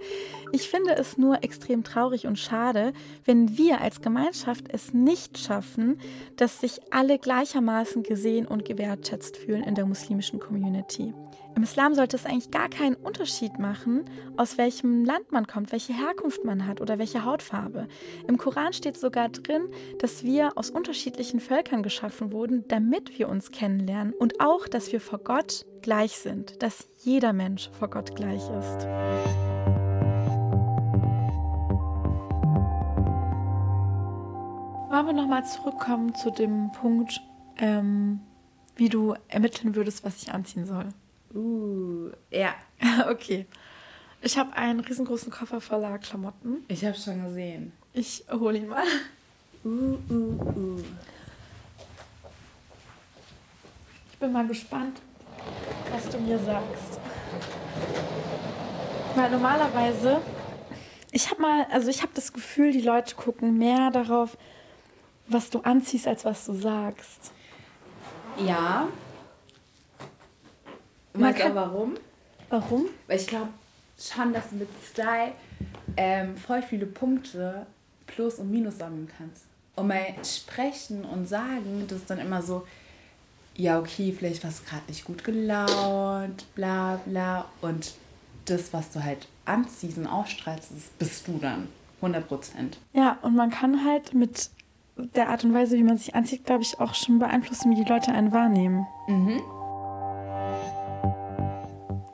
Ich 0.52 0.70
finde 0.70 0.96
es 0.96 1.18
nur 1.18 1.44
extrem 1.44 1.84
traurig 1.84 2.28
und 2.28 2.38
schade, 2.38 2.94
wenn 3.26 3.58
wir 3.58 3.82
als 3.82 4.02
Gemeinschaft 4.02 4.66
es 4.70 4.94
nicht 4.94 5.40
schaffen, 5.40 6.00
dass 6.38 6.62
sich 6.62 6.80
alle 6.92 7.18
gleichermaßen 7.18 8.04
gesehen 8.04 8.48
und 8.48 8.66
gewertschätzt 8.66 9.36
fühlen 9.36 9.64
in 9.64 9.76
der 9.76 9.86
muslimischen 9.86 10.40
Community. 10.40 11.14
Im 11.56 11.62
Islam 11.62 11.94
sollte 11.94 12.16
es 12.16 12.26
eigentlich 12.26 12.50
gar 12.50 12.68
keinen 12.68 12.96
Unterschied 12.96 13.60
machen, 13.60 14.06
aus 14.38 14.58
welchem 14.58 15.06
Land 15.06 15.32
man 15.32 15.46
kommt, 15.46 15.72
welche 15.72 15.94
Herkunft 15.94 16.44
man 16.44 16.66
hat 16.66 16.82
oder 16.82 16.98
welche 16.98 17.26
Hautfarbe. 17.26 17.88
Im 18.28 18.38
Koran 18.38 18.74
steht 18.74 18.98
sogar 18.98 19.30
drin, 19.30 19.68
dass 20.00 20.24
wir 20.24 20.58
aus 20.58 20.72
unterschiedlichen 20.72 21.40
Völkern 21.40 21.84
geschaffen 21.84 22.32
wurden, 22.32 22.68
damit 22.68 23.20
wir 23.20 23.30
uns 23.30 23.52
kennenlernen 23.52 24.14
und 24.14 24.40
auch, 24.40 24.68
dass 24.68 24.92
wir 24.92 25.00
vor 25.00 25.20
Gott 25.20 25.66
gleich 25.84 26.18
sind, 26.18 26.64
dass 26.64 26.88
jeder 27.04 27.34
Mensch 27.34 27.70
vor 27.78 27.90
Gott 27.90 28.16
gleich 28.16 28.42
ist. 28.42 28.88
Wollen 34.90 35.06
wir 35.06 35.14
nochmal 35.14 35.46
zurückkommen 35.46 36.16
zu 36.16 36.32
dem 36.32 36.72
Punkt, 36.72 37.22
ähm, 37.58 38.22
wie 38.76 38.90
du 38.90 39.14
ermitteln 39.28 39.76
würdest, 39.76 40.04
was 40.04 40.22
ich 40.24 40.32
anziehen 40.32 40.66
soll? 40.66 40.90
Uh, 41.34 42.12
ja. 42.30 42.54
okay. 43.10 43.46
Ich 44.22 44.38
habe 44.38 44.54
einen 44.54 44.80
riesengroßen 44.80 45.32
Koffer 45.32 45.60
voller 45.60 45.98
Klamotten. 46.00 46.64
Ich 46.68 46.86
habe 46.86 46.96
schon 46.96 47.24
gesehen. 47.24 47.74
Ich 47.94 48.24
hole 48.32 48.58
ihn 48.58 48.68
mal. 48.68 48.86
Uh, 49.66 49.98
uh, 50.10 50.14
uh. 50.14 50.84
Ich 54.12 54.20
bin 54.20 54.32
mal 54.32 54.48
gespannt, 54.48 55.02
was 55.92 56.08
du 56.10 56.20
mir 56.20 56.40
sagst. 56.40 57.00
Weil 59.16 59.30
normalerweise, 59.30 60.22
ich 61.12 61.30
habe 61.30 61.42
mal, 61.42 61.68
also 61.72 61.90
ich 61.90 62.02
habe 62.02 62.12
das 62.16 62.32
Gefühl, 62.34 62.72
die 62.72 62.82
Leute 62.82 63.16
gucken 63.16 63.58
mehr 63.58 63.92
darauf, 63.92 64.38
was 65.28 65.50
du 65.50 65.60
anziehst, 65.60 66.08
als 66.08 66.26
was 66.26 66.46
du 66.46 66.54
sagst. 66.54 67.32
Ja, 68.38 68.88
Weißt 71.14 71.40
du 71.40 71.56
warum? 71.56 71.94
Warum? 72.50 72.86
Weil 73.08 73.18
ich 73.20 73.28
glaube 73.28 73.50
schon, 74.00 74.34
dass 74.34 74.50
du 74.50 74.56
mit 74.56 74.70
Style 74.92 75.34
ähm, 75.98 76.36
voll 76.36 76.62
viele 76.62 76.86
Punkte 76.86 77.66
Plus 78.08 78.36
und 78.36 78.52
Minus 78.52 78.78
sammeln 78.78 79.10
kannst. 79.18 79.46
Und 79.76 79.88
bei 79.88 80.16
Sprechen 80.24 81.04
und 81.06 81.28
Sagen, 81.28 81.86
das 81.88 82.00
ist 82.00 82.10
dann 82.10 82.20
immer 82.20 82.42
so, 82.42 82.66
ja, 83.56 83.80
okay, 83.80 84.14
vielleicht 84.18 84.44
warst 84.44 84.62
du 84.62 84.70
gerade 84.70 84.84
nicht 84.88 85.06
gut 85.06 85.24
gelaunt, 85.24 86.46
bla 86.56 87.00
bla. 87.06 87.46
Und 87.62 87.94
das, 88.46 88.74
was 88.74 88.92
du 88.92 89.04
halt 89.04 89.28
anziehst 89.46 89.98
und 89.98 90.08
ausstrahlst, 90.08 90.72
das 90.72 90.90
bist 91.00 91.28
du 91.28 91.38
dann. 91.40 91.68
100 91.98 92.28
Prozent. 92.28 92.78
Ja, 92.92 93.18
und 93.22 93.36
man 93.36 93.50
kann 93.50 93.86
halt 93.86 94.14
mit 94.14 94.50
der 94.98 95.30
Art 95.30 95.44
und 95.46 95.54
Weise, 95.54 95.78
wie 95.78 95.84
man 95.84 95.98
sich 95.98 96.14
anzieht, 96.16 96.46
glaube 96.46 96.64
ich, 96.64 96.80
auch 96.80 96.94
schon 96.94 97.18
beeinflussen, 97.18 97.72
wie 97.72 97.82
die 97.82 97.90
Leute 97.90 98.12
einen 98.12 98.32
wahrnehmen. 98.32 98.86
Mhm. 99.08 99.42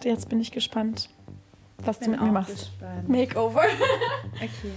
Jetzt 0.03 0.29
bin 0.29 0.39
ich 0.39 0.51
gespannt, 0.51 1.09
was 1.83 1.99
du 1.99 2.09
mit 2.09 2.21
mir 2.21 2.31
machst. 2.31 2.71
Gespannt. 2.71 3.09
Makeover. 3.09 3.63
okay. 4.35 4.71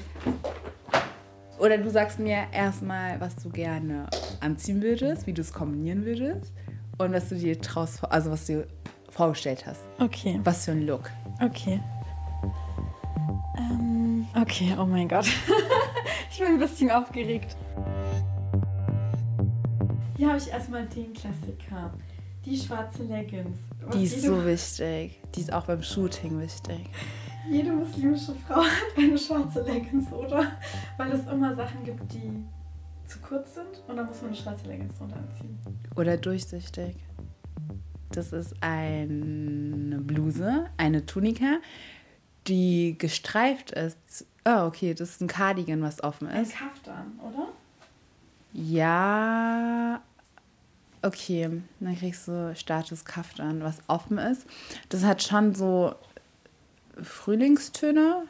Oder 1.59 1.79
du 1.79 1.91
sagst 1.91 2.19
mir 2.19 2.47
erstmal, 2.53 3.21
was 3.21 3.37
du 3.37 3.49
gerne 3.49 4.07
anziehen 4.41 4.83
würdest, 4.83 5.29
wie 5.29 5.33
du 5.33 5.43
es 5.43 5.53
kombinieren 5.53 6.05
würdest 6.05 6.53
und 6.99 7.13
was 7.13 7.29
du 7.29 7.37
dir 7.37 7.61
traust, 7.61 8.05
also 8.05 8.33
was 8.33 8.47
du 8.47 8.67
vorgestellt 9.11 9.65
hast. 9.65 9.81
Okay. 10.01 10.41
Was 10.43 10.65
für 10.65 10.73
ein 10.73 10.87
Look. 10.87 11.11
Okay. 11.41 11.81
Ähm, 13.57 14.27
okay, 14.35 14.75
oh 14.77 14.87
mein 14.87 15.09
Gott. 15.09 15.27
ich 16.33 16.39
bin 16.39 16.49
ein 16.49 16.59
bisschen 16.59 16.91
aufgeregt. 16.91 17.57
Hier 20.17 20.29
habe 20.29 20.39
ich 20.39 20.49
erstmal 20.49 20.87
den 20.87 21.13
Klassiker. 21.13 21.93
Die 22.45 22.57
schwarze 22.57 23.05
Leggings, 23.05 23.59
Die 23.95 24.05
ist 24.05 24.23
so 24.23 24.45
wichtig. 24.45 25.21
Die 25.35 25.41
ist 25.41 25.53
auch 25.53 25.67
beim 25.67 25.83
Shooting 25.83 26.41
wichtig. 26.41 26.89
Jede 27.51 27.73
muslimische 27.73 28.35
Frau 28.47 28.57
hat 28.63 28.97
eine 28.97 29.19
schwarze 29.19 29.63
Leggings, 29.63 30.13
oder? 30.13 30.53
Weil 30.97 31.13
es 31.13 31.27
immer 31.27 31.55
Sachen 31.55 31.85
gibt, 31.85 32.13
die 32.13 32.45
zu 33.07 33.19
kurz 33.19 33.55
sind 33.55 33.83
und 33.89 33.97
dann 33.97 34.07
muss 34.07 34.21
man 34.23 34.29
eine 34.29 34.37
schwarze 34.37 34.67
Leggings 34.67 34.97
drunter 34.97 35.17
anziehen. 35.17 35.59
Oder 35.97 36.17
durchsichtig. 36.17 36.97
Das 38.11 38.33
ist 38.33 38.55
eine 38.61 39.99
Bluse, 39.99 40.67
eine 40.77 41.05
Tunika, 41.07 41.59
die 42.47 42.97
gestreift 42.99 43.73
ist. 43.73 44.27
Oh, 44.45 44.67
okay, 44.67 44.95
das 44.95 45.11
ist 45.11 45.21
ein 45.21 45.29
Cardigan, 45.29 45.83
was 45.83 46.03
offen 46.03 46.29
ist. 46.29 46.53
Ein 46.53 46.69
Kaftan, 46.69 47.21
oder? 47.21 47.49
Ja. 48.53 50.03
Okay, 51.05 51.63
dann 51.81 51.99
kriegst 51.99 52.29
du 52.29 52.55
Status 52.55 53.05
Kaftan, 53.05 53.63
was 53.63 53.79
offen 53.89 54.19
ist. 54.19 54.47
Das 54.89 55.03
hat 55.03 55.23
schon 55.23 55.53
so 55.55 55.95
Frühlingstöne. 57.03 58.23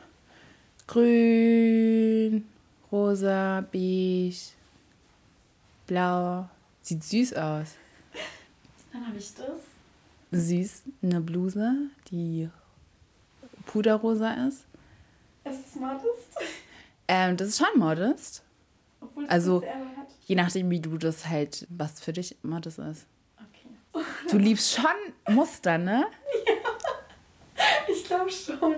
Grün, 0.86 2.48
rosa, 2.90 3.64
beige, 3.70 4.52
blau. 5.86 6.48
Sieht 6.80 7.04
süß 7.04 7.34
aus. 7.34 7.68
Dann 8.92 9.06
habe 9.06 9.18
ich 9.18 9.34
das. 9.34 9.60
Süß, 10.32 10.82
eine 11.02 11.20
Bluse, 11.20 11.74
die 12.10 12.48
puderrosa 13.66 14.46
ist. 14.46 14.64
Ist 15.44 15.66
es 15.68 15.74
modest? 15.76 16.38
Ähm, 17.06 17.36
das 17.36 17.48
ist 17.48 17.58
schon 17.58 17.78
modest. 17.78 18.41
Obwohl 19.12 19.26
Also-. 19.28 19.62
Je 20.24 20.36
nachdem, 20.36 20.70
wie 20.70 20.80
du 20.80 20.96
das 20.98 21.28
halt, 21.28 21.66
was 21.68 22.00
für 22.00 22.12
dich 22.12 22.36
modest 22.42 22.78
ist. 22.78 23.06
Okay. 23.36 24.04
Du 24.30 24.38
liebst 24.38 24.72
schon 24.72 25.34
Muster, 25.34 25.78
ne? 25.78 26.06
Ich 27.92 28.04
glaube 28.04 28.30
schon. 28.30 28.76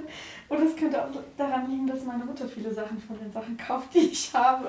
Und 0.48 0.66
es 0.66 0.74
könnte 0.76 1.02
auch 1.04 1.10
daran 1.36 1.70
liegen, 1.70 1.86
dass 1.86 2.02
meine 2.04 2.24
Mutter 2.24 2.48
viele 2.48 2.72
Sachen 2.72 2.98
von 2.98 3.18
den 3.18 3.30
Sachen 3.30 3.56
kauft, 3.56 3.94
die 3.94 3.98
ich 3.98 4.32
habe. 4.32 4.68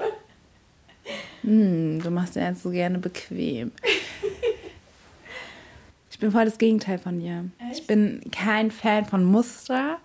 Hm, 1.41 2.01
du 2.01 2.09
machst 2.11 2.35
dir 2.35 2.41
jetzt 2.43 2.63
so 2.63 2.69
gerne 2.71 2.97
bequem. 2.99 3.71
Ich 6.11 6.19
bin 6.19 6.31
voll 6.31 6.45
das 6.45 6.57
Gegenteil 6.57 6.97
von 6.97 7.19
dir. 7.19 7.43
Echt? 7.59 7.81
Ich 7.81 7.87
bin 7.87 8.21
kein 8.31 8.71
Fan 8.71 9.03
von 9.03 9.25
Muster 9.25 9.97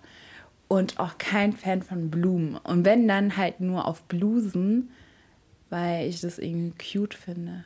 und 0.67 0.99
auch 0.99 1.17
kein 1.17 1.53
Fan 1.53 1.81
von 1.83 2.11
Blumen. 2.11 2.57
Und 2.57 2.83
wenn 2.83 3.07
dann 3.07 3.37
halt 3.37 3.61
nur 3.61 3.87
auf 3.87 4.03
Blusen, 4.03 4.91
weil 5.71 6.09
ich 6.09 6.19
das 6.19 6.37
irgendwie 6.37 6.73
cute 6.77 7.13
finde. 7.15 7.63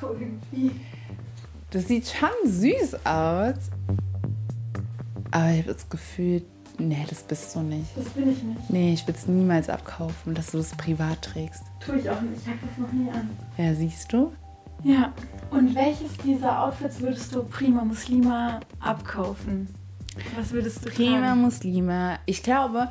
So 0.00 0.14
irgendwie. 0.14 0.80
Das 1.70 1.86
sieht 1.88 2.08
schon 2.08 2.28
süß 2.44 3.06
aus. 3.06 3.54
Aber 5.30 5.50
ich 5.50 5.58
habe 5.58 5.74
das 5.74 5.88
Gefühl, 5.90 6.42
nee, 6.78 7.04
das 7.06 7.22
bist 7.22 7.54
du 7.54 7.60
nicht. 7.60 7.94
Das 7.96 8.08
bin 8.10 8.32
ich 8.32 8.42
nicht. 8.42 8.70
Nee, 8.70 8.94
ich 8.94 9.06
würde 9.06 9.18
es 9.18 9.26
niemals 9.26 9.68
abkaufen, 9.68 10.34
dass 10.34 10.52
du 10.52 10.58
das 10.58 10.74
privat 10.74 11.20
trägst. 11.20 11.64
Tue 11.80 11.98
ich 11.98 12.08
auch 12.08 12.20
nicht. 12.22 12.40
Ich 12.40 12.48
habe 12.48 12.58
das 12.66 12.78
noch 12.78 12.92
nie 12.92 13.10
an. 13.10 13.28
Ja, 13.58 13.74
siehst 13.74 14.10
du? 14.10 14.32
Ja. 14.86 15.12
Und 15.50 15.74
welches 15.74 16.16
dieser 16.18 16.62
Outfits 16.62 17.00
würdest 17.00 17.34
du 17.34 17.42
Prima 17.42 17.84
Muslima 17.84 18.60
abkaufen? 18.78 19.68
Was 20.36 20.52
würdest 20.52 20.84
du 20.84 20.90
Prima 20.90 21.18
tragen? 21.18 21.42
Muslime. 21.42 22.18
Ich 22.26 22.42
glaube, 22.42 22.88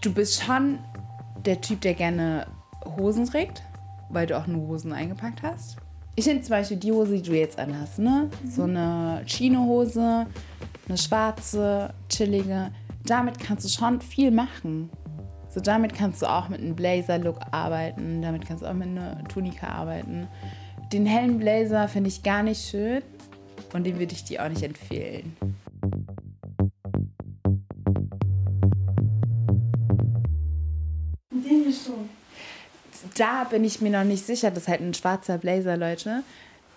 du 0.00 0.12
bist 0.12 0.42
schon 0.42 0.78
der 1.44 1.60
Typ, 1.60 1.82
der 1.82 1.92
gerne 1.92 2.46
Hosen 2.96 3.26
trägt, 3.26 3.62
weil 4.08 4.26
du 4.26 4.38
auch 4.38 4.46
nur 4.46 4.66
Hosen 4.66 4.94
eingepackt 4.94 5.42
hast. 5.42 5.76
Ich 6.16 6.24
finde 6.24 6.42
zum 6.42 6.50
Beispiel 6.50 6.78
die 6.78 6.92
Hose, 6.92 7.16
die 7.16 7.22
du 7.22 7.36
jetzt 7.36 7.58
anhast, 7.58 7.98
ne? 7.98 8.30
So 8.48 8.62
eine 8.62 9.22
Chino-Hose, 9.26 10.26
eine 10.88 10.98
schwarze, 10.98 11.92
chillige. 12.08 12.70
Damit 13.04 13.38
kannst 13.38 13.66
du 13.66 13.68
schon 13.68 14.00
viel 14.00 14.30
machen. 14.30 14.90
So 15.48 15.60
damit 15.60 15.94
kannst 15.94 16.22
du 16.22 16.26
auch 16.26 16.48
mit 16.48 16.60
einem 16.60 16.74
Blazer-Look 16.74 17.38
arbeiten. 17.50 18.22
Damit 18.22 18.46
kannst 18.46 18.62
du 18.62 18.66
auch 18.66 18.74
mit 18.74 18.88
einer 18.88 19.22
Tunika 19.24 19.68
arbeiten. 19.68 20.26
Den 20.92 21.06
hellen 21.06 21.38
Blazer 21.38 21.88
finde 21.88 22.08
ich 22.08 22.22
gar 22.22 22.42
nicht 22.42 22.68
schön 22.68 23.02
und 23.72 23.84
den 23.84 23.98
würde 23.98 24.12
ich 24.12 24.24
dir 24.24 24.44
auch 24.44 24.48
nicht 24.50 24.62
empfehlen. 24.62 25.34
Den 31.30 31.64
hier 31.64 31.72
schon. 31.72 32.10
da 33.16 33.44
bin 33.44 33.64
ich 33.64 33.80
mir 33.80 33.88
noch 33.88 34.04
nicht 34.04 34.26
sicher. 34.26 34.50
Das 34.50 34.64
ist 34.64 34.68
halt 34.68 34.82
ein 34.82 34.92
schwarzer 34.92 35.38
Blazer, 35.38 35.78
Leute, 35.78 36.24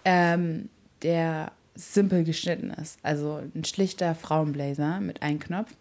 ähm, 0.06 0.70
der 1.02 1.52
simpel 1.76 2.24
geschnitten 2.24 2.70
ist. 2.70 2.98
Also 3.04 3.42
ein 3.54 3.66
schlichter 3.66 4.16
Frauenblazer 4.16 5.02
mit 5.02 5.22
einem 5.24 5.40
Knopf 5.40 5.74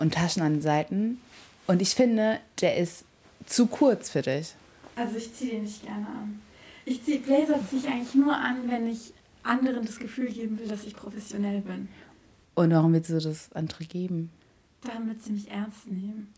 und 0.00 0.14
Taschen 0.14 0.42
an 0.42 0.54
den 0.54 0.62
Seiten. 0.62 1.20
Und 1.68 1.80
ich 1.80 1.94
finde, 1.94 2.40
der 2.60 2.76
ist 2.76 3.04
zu 3.46 3.68
kurz 3.68 4.10
für 4.10 4.22
dich. 4.22 4.54
Also 4.96 5.16
ich 5.16 5.32
ziehe 5.32 5.52
den 5.52 5.62
nicht 5.62 5.86
gerne 5.86 6.06
an. 6.06 6.40
Ich 6.84 7.04
ziehe 7.04 7.20
Blazer 7.20 7.58
ziehe 7.68 7.82
ich 7.82 7.88
eigentlich 7.88 8.14
nur 8.14 8.34
an, 8.34 8.68
wenn 8.68 8.86
ich 8.86 9.12
anderen 9.42 9.84
das 9.84 9.98
Gefühl 9.98 10.28
geben 10.28 10.58
will, 10.58 10.68
dass 10.68 10.84
ich 10.84 10.96
professionell 10.96 11.60
bin. 11.60 11.88
Und 12.54 12.72
warum 12.72 12.92
willst 12.92 13.10
du 13.10 13.18
das 13.18 13.50
andere 13.52 13.84
geben? 13.84 14.30
Damit 14.82 15.22
sie 15.22 15.32
mich 15.32 15.50
ernst 15.50 15.86
nehmen. 15.86 16.32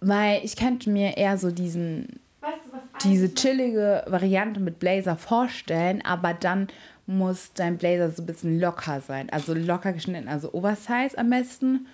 Weil 0.00 0.44
ich 0.44 0.56
könnte 0.56 0.90
mir 0.90 1.16
eher 1.16 1.36
so 1.38 1.50
diesen 1.50 2.20
Weißt 2.40 2.58
du, 2.66 2.72
was 2.72 3.02
diese 3.02 3.34
chillige 3.34 4.04
Variante 4.06 4.60
mit 4.60 4.78
Blazer 4.78 5.16
vorstellen, 5.16 6.02
aber 6.02 6.32
dann 6.32 6.68
muss 7.06 7.52
dein 7.54 7.76
Blazer 7.76 8.10
so 8.10 8.22
ein 8.22 8.26
bisschen 8.26 8.60
locker 8.60 9.00
sein. 9.00 9.30
Also 9.30 9.54
locker 9.54 9.92
geschnitten, 9.92 10.28
also 10.28 10.52
Oversize 10.52 11.16
am 11.16 11.30
besten. 11.30 11.86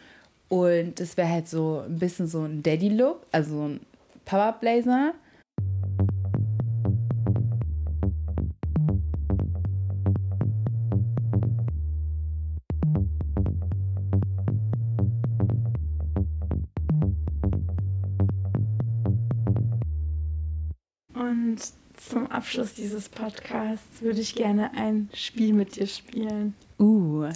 Und 0.48 1.00
das 1.00 1.16
wäre 1.16 1.28
halt 1.28 1.48
so 1.48 1.82
ein 1.86 1.98
bisschen 1.98 2.26
so 2.26 2.42
ein 2.42 2.62
Daddy-Look, 2.62 3.26
also 3.32 3.56
so 3.56 3.68
ein 3.68 3.80
Papa-Blazer. 4.24 5.14
Abschluss 22.32 22.72
dieses 22.72 23.10
Podcasts 23.10 24.00
würde 24.00 24.20
ich 24.20 24.34
gerne 24.34 24.72
ein 24.74 25.10
Spiel 25.12 25.52
mit 25.52 25.76
dir 25.76 25.86
spielen. 25.86 26.54
Uh, 26.78 27.28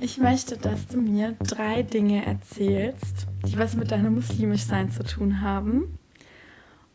Ich 0.00 0.16
möchte, 0.16 0.56
dass 0.56 0.86
du 0.86 0.98
mir 1.00 1.32
drei 1.40 1.82
Dinge 1.82 2.24
erzählst, 2.24 3.26
die 3.46 3.58
was 3.58 3.76
mit 3.76 3.90
deinem 3.90 4.14
Muslimischsein 4.14 4.90
zu 4.90 5.02
tun 5.04 5.42
haben. 5.42 5.98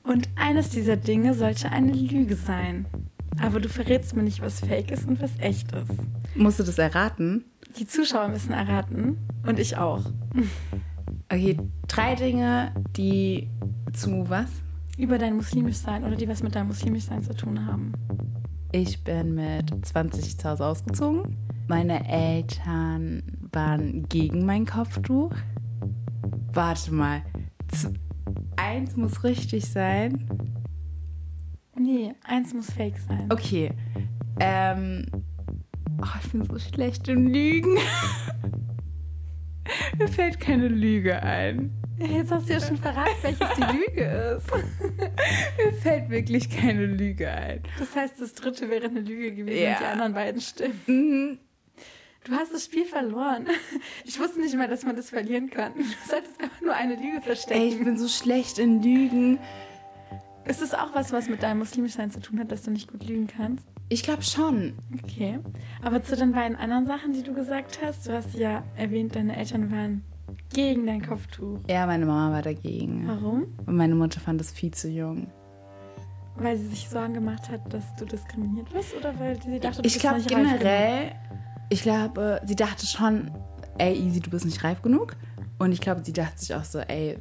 Und 0.03 0.27
eines 0.35 0.69
dieser 0.69 0.97
Dinge 0.97 1.35
sollte 1.35 1.71
eine 1.71 1.93
Lüge 1.93 2.35
sein. 2.35 2.87
Aber 3.39 3.59
du 3.59 3.69
verrätst 3.69 4.15
mir 4.15 4.23
nicht, 4.23 4.41
was 4.41 4.61
fake 4.61 4.89
ist 4.89 5.07
und 5.07 5.21
was 5.21 5.31
echt 5.39 5.71
ist. 5.73 5.99
musst 6.35 6.59
du 6.59 6.63
das 6.63 6.79
erraten? 6.79 7.45
Die 7.77 7.85
Zuschauer 7.85 8.29
müssen 8.29 8.53
erraten. 8.53 9.17
Und 9.45 9.59
ich 9.59 9.77
auch. 9.77 10.03
Okay, 11.29 11.57
drei 11.87 12.15
Dinge, 12.15 12.73
die 12.97 13.47
zu 13.93 14.27
was? 14.29 14.49
Über 15.01 15.17
dein 15.17 15.35
Muslimischsein 15.35 16.03
oder 16.03 16.15
die 16.15 16.27
was 16.27 16.43
mit 16.43 16.53
deinem 16.53 16.67
Muslimischsein 16.67 17.23
zu 17.23 17.33
tun 17.33 17.65
haben. 17.65 17.93
Ich 18.71 19.03
bin 19.03 19.33
mit 19.33 19.73
20 19.83 20.37
zu 20.37 20.47
Hause 20.47 20.63
ausgezogen. 20.63 21.35
Meine 21.67 22.07
Eltern 22.07 23.23
waren 23.51 24.07
gegen 24.09 24.45
mein 24.45 24.67
Kopftuch. 24.67 25.33
Warte 26.53 26.93
mal. 26.93 27.23
Eins 28.57 28.95
muss 28.95 29.23
richtig 29.23 29.65
sein. 29.65 30.29
Nee, 31.75 32.13
eins 32.23 32.53
muss 32.53 32.71
fake 32.71 32.99
sein. 32.99 33.25
Okay. 33.31 33.71
Ähm. 34.39 35.07
Oh, 35.99 36.05
ich 36.23 36.31
bin 36.31 36.43
so 36.43 36.59
schlecht 36.59 37.07
im 37.07 37.25
Lügen. 37.25 37.73
Mir 39.97 40.07
fällt 40.07 40.39
keine 40.39 40.67
Lüge 40.67 41.23
ein. 41.23 41.80
Jetzt 42.09 42.31
hast 42.31 42.49
du 42.49 42.53
ja 42.53 42.59
schon 42.59 42.77
verraten, 42.77 43.15
welches 43.21 43.47
die 43.55 43.77
Lüge 43.77 44.37
ist. 44.37 44.47
Mir 45.57 45.73
fällt 45.81 46.09
wirklich 46.09 46.49
keine 46.49 46.85
Lüge 46.85 47.29
ein. 47.29 47.61
Das 47.79 47.95
heißt, 47.95 48.19
das 48.19 48.33
dritte 48.33 48.69
wäre 48.69 48.85
eine 48.85 49.01
Lüge 49.01 49.33
gewesen 49.33 49.61
Ja. 49.63 49.71
und 49.73 49.79
die 49.81 49.85
anderen 49.85 50.13
beiden 50.13 50.41
stimmen. 50.41 50.79
Mhm. 50.87 51.39
Du 52.23 52.33
hast 52.33 52.53
das 52.53 52.65
Spiel 52.65 52.85
verloren. 52.85 53.47
Ich 54.05 54.19
wusste 54.19 54.39
nicht 54.41 54.55
mal, 54.55 54.67
dass 54.67 54.83
man 54.85 54.95
das 54.95 55.09
verlieren 55.09 55.49
kann. 55.49 55.73
Du 55.73 55.83
solltest 56.07 56.39
einfach 56.39 56.61
nur 56.61 56.75
eine 56.75 56.93
Lüge 56.95 57.07
Ey, 57.07 57.17
ich 57.17 57.23
verstecken. 57.23 57.83
bin 57.85 57.97
so 57.97 58.07
schlecht 58.07 58.59
in 58.59 58.81
Lügen. 58.83 59.39
Ist 60.45 60.61
es 60.61 60.73
auch 60.73 60.93
was, 60.93 61.11
was 61.11 61.29
mit 61.29 61.41
deinem 61.43 61.59
Muslimischsein 61.59 62.11
zu 62.11 62.19
tun 62.19 62.39
hat, 62.39 62.51
dass 62.51 62.63
du 62.63 62.71
nicht 62.71 62.91
gut 62.91 63.07
lügen 63.07 63.27
kannst? 63.27 63.65
Ich 63.89 64.03
glaube 64.03 64.21
schon. 64.23 64.73
Okay. 65.03 65.39
Aber 65.81 66.03
zu 66.03 66.15
den 66.15 66.31
beiden 66.31 66.55
anderen 66.57 66.85
Sachen, 66.85 67.13
die 67.13 67.23
du 67.23 67.33
gesagt 67.33 67.79
hast, 67.83 68.07
du 68.07 68.13
hast 68.13 68.33
ja 68.35 68.63
erwähnt, 68.75 69.15
deine 69.15 69.35
Eltern 69.35 69.71
waren 69.71 70.03
gegen 70.53 70.85
dein 70.87 71.01
Kopftuch. 71.05 71.59
Ja, 71.67 71.85
meine 71.85 72.05
Mama 72.05 72.33
war 72.33 72.41
dagegen. 72.41 73.07
Warum? 73.07 73.45
Und 73.65 73.75
meine 73.75 73.95
Mutter 73.95 74.19
fand 74.19 74.39
es 74.41 74.51
viel 74.51 74.71
zu 74.71 74.89
jung. 74.89 75.27
Weil 76.37 76.57
sie 76.57 76.67
sich 76.67 76.87
Sorgen 76.89 77.13
gemacht 77.13 77.49
hat, 77.51 77.73
dass 77.73 77.83
du 77.95 78.05
diskriminiert 78.05 78.73
wirst 78.73 78.95
oder 78.95 79.17
weil 79.19 79.41
sie 79.41 79.59
dachte, 79.59 79.81
du 79.81 79.87
Ich 79.87 79.93
bist 79.93 79.99
glaube 80.01 80.17
nicht 80.17 80.31
reif 80.31 80.37
genug? 80.43 80.59
generell, 80.59 81.11
ich 81.69 81.81
glaube, 81.83 82.41
sie 82.45 82.55
dachte 82.55 82.85
schon, 82.85 83.31
ey, 83.77 83.93
Easy, 83.95 84.19
du 84.19 84.29
bist 84.29 84.45
nicht 84.45 84.63
reif 84.63 84.81
genug. 84.81 85.15
Und 85.59 85.71
ich 85.73 85.81
glaube, 85.81 86.01
sie 86.03 86.13
dachte 86.13 86.39
sich 86.39 86.55
auch 86.55 86.63
so, 86.63 86.79
ey, 86.79 87.17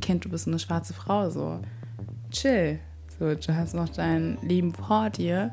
Kind, 0.00 0.24
du 0.24 0.28
bist 0.28 0.46
eine 0.46 0.58
schwarze 0.58 0.92
Frau, 0.94 1.30
so 1.30 1.60
chill. 2.30 2.78
So, 3.18 3.34
du 3.34 3.56
hast 3.56 3.74
noch 3.74 3.88
dein 3.88 4.38
Leben 4.42 4.72
vor 4.74 5.08
dir. 5.10 5.50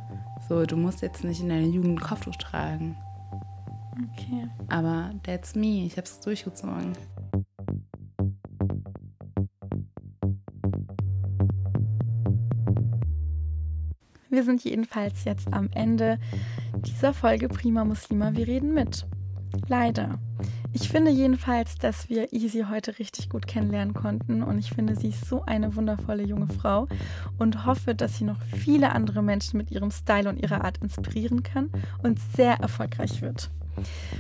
So, 0.50 0.66
du 0.66 0.76
musst 0.76 1.02
jetzt 1.02 1.24
nicht 1.24 1.42
in 1.42 1.50
deiner 1.50 1.68
Jugend 1.68 2.00
ein 2.00 2.02
Kopftuch 2.02 2.36
tragen. 2.36 2.96
Okay. 4.02 4.48
Aber 4.70 5.14
that's 5.24 5.56
me, 5.56 5.86
ich 5.86 5.98
hab's 5.98 6.20
durchgezogen. 6.20 6.94
Wir 14.30 14.46
sind 14.46 14.64
jedenfalls 14.64 15.26
jetzt 15.26 15.52
am 15.52 15.70
Ende 15.74 16.18
dieser 16.86 17.14
Folge 17.14 17.50
Prima 17.50 17.84
Muslima. 17.84 18.34
Wir 18.34 18.48
reden 18.48 18.74
mit. 18.74 19.06
Leider. 19.68 20.20
Ich 20.72 20.88
finde 20.88 21.12
jedenfalls, 21.12 21.76
dass 21.76 22.10
wir 22.10 22.32
Easy 22.32 22.66
heute 22.70 22.98
richtig 22.98 23.30
gut 23.30 23.46
kennenlernen 23.46 23.94
konnten 23.94 24.42
und 24.42 24.58
ich 24.58 24.70
finde, 24.70 24.96
sie 24.96 25.10
ist 25.10 25.26
so 25.26 25.44
eine 25.44 25.76
wundervolle 25.76 26.24
junge 26.24 26.48
Frau 26.48 26.88
und 27.40 27.66
hoffe, 27.66 27.94
dass 27.94 28.18
sie 28.18 28.24
noch 28.24 28.42
viele 28.42 28.94
andere 28.94 29.22
Menschen 29.22 29.58
mit 29.58 29.70
ihrem 29.70 29.92
Style 29.92 30.30
und 30.30 30.42
ihrer 30.42 30.64
Art 30.64 30.78
inspirieren 30.78 31.44
kann 31.44 31.70
und 32.02 32.18
sehr 32.38 32.54
erfolgreich 32.54 33.22
wird. 33.22 33.52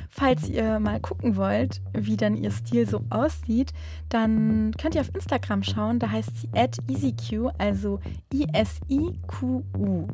Falls 0.10 0.50
ihr 0.50 0.80
mal 0.80 1.00
gucken 1.00 1.36
wollt, 1.36 1.82
wie 1.94 2.18
dann 2.18 2.36
ihr 2.36 2.52
Stil 2.52 2.88
so 2.88 3.04
aussieht, 3.10 3.72
dann 4.10 4.74
könnt 4.78 4.96
ihr 4.96 5.02
auf 5.02 5.14
Instagram 5.14 5.64
schauen. 5.64 6.00
Da 6.00 6.10
heißt 6.10 6.42
sie 6.42 6.50
at 6.54 6.78
easyq, 6.90 7.52
also 7.58 8.00
I-S-I-Q-U. 8.34 10.08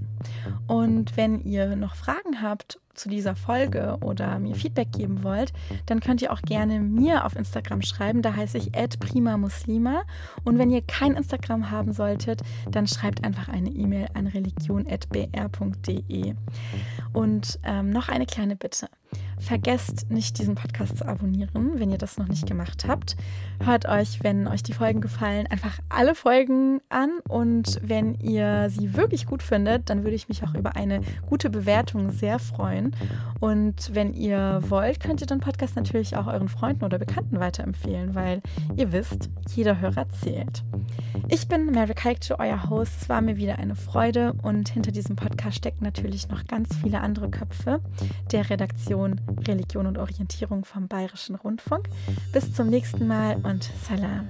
Und 0.67 1.17
wenn 1.17 1.43
ihr 1.43 1.75
noch 1.75 1.95
Fragen 1.95 2.41
habt 2.41 2.79
zu 2.97 3.07
dieser 3.09 3.35
Folge 3.35 3.97
oder 4.01 4.39
mir 4.39 4.55
Feedback 4.55 4.91
geben 4.91 5.23
wollt, 5.23 5.53
dann 5.85 5.99
könnt 5.99 6.19
ihr 6.21 6.33
auch 6.33 6.41
gerne 6.41 6.79
mir 6.79 7.25
auf 7.25 7.35
Instagram 7.35 7.83
schreiben. 7.83 8.21
Da 8.21 8.35
heiße 8.35 8.57
ich 8.57 8.71
@primamuslima. 8.71 10.03
Und 10.43 10.57
wenn 10.57 10.71
ihr 10.71 10.81
kein 10.81 11.15
Instagram 11.15 11.69
haben 11.71 11.93
solltet, 11.93 12.41
dann 12.69 12.87
schreibt 12.87 13.23
einfach 13.23 13.47
eine 13.47 13.69
E-Mail 13.69 14.07
an 14.13 14.27
religion@br.de. 14.27 16.35
Und 17.13 17.59
ähm, 17.63 17.91
noch 17.91 18.09
eine 18.09 18.25
kleine 18.25 18.55
Bitte. 18.55 18.89
Vergesst 19.39 20.09
nicht, 20.09 20.39
diesen 20.39 20.55
Podcast 20.55 20.97
zu 20.97 21.07
abonnieren, 21.07 21.73
wenn 21.75 21.91
ihr 21.91 21.97
das 21.97 22.17
noch 22.17 22.27
nicht 22.27 22.47
gemacht 22.47 22.85
habt. 22.87 23.15
Hört 23.63 23.87
euch, 23.87 24.23
wenn 24.23 24.47
euch 24.47 24.63
die 24.63 24.73
Folgen 24.73 24.99
gefallen, 24.99 25.47
einfach 25.47 25.79
alle 25.89 26.15
Folgen 26.15 26.81
an. 26.89 27.11
Und 27.27 27.79
wenn 27.83 28.15
ihr 28.15 28.69
sie 28.69 28.95
wirklich 28.95 29.25
gut 29.25 29.43
findet, 29.43 29.89
dann 29.89 30.03
würde 30.03 30.15
ich 30.15 30.27
mich 30.27 30.43
auch 30.43 30.55
über 30.55 30.75
eine 30.75 31.01
gute 31.27 31.49
Bewertung 31.49 32.11
sehr 32.11 32.39
freuen. 32.39 32.95
Und 33.39 33.93
wenn 33.93 34.13
ihr 34.13 34.61
wollt, 34.67 34.99
könnt 34.99 35.21
ihr 35.21 35.27
den 35.27 35.39
Podcast 35.39 35.75
natürlich 35.75 36.17
auch 36.17 36.27
euren 36.27 36.49
Freunden 36.49 36.83
oder 36.83 36.97
Bekannten 36.97 37.39
weiterempfehlen, 37.39 38.15
weil 38.15 38.41
ihr 38.75 38.91
wisst, 38.91 39.29
jeder 39.55 39.79
Hörer 39.79 40.09
zählt. 40.09 40.63
Ich 41.29 41.47
bin 41.47 41.67
Mary 41.67 41.93
Kalkce, 41.93 42.39
euer 42.39 42.69
Host. 42.69 42.93
Es 43.01 43.09
war 43.09 43.21
mir 43.21 43.37
wieder 43.37 43.59
eine 43.59 43.75
Freude 43.75 44.33
und 44.41 44.69
hinter 44.69 44.91
diesem 44.91 45.15
Podcast 45.15 45.57
stecken 45.57 45.83
natürlich 45.83 46.29
noch 46.29 46.45
ganz 46.47 46.75
viele 46.77 47.01
andere 47.01 47.29
Köpfe 47.29 47.81
der 48.31 48.49
Redaktion 48.49 49.19
Religion 49.47 49.87
und 49.87 49.97
Orientierung 49.97 50.65
vom 50.65 50.87
Bayerischen 50.87 51.35
Rundfunk. 51.35 51.89
Bis 52.31 52.53
zum 52.53 52.69
nächsten 52.69 53.07
Mal 53.07 53.37
und 53.43 53.69
Salam. 53.87 54.27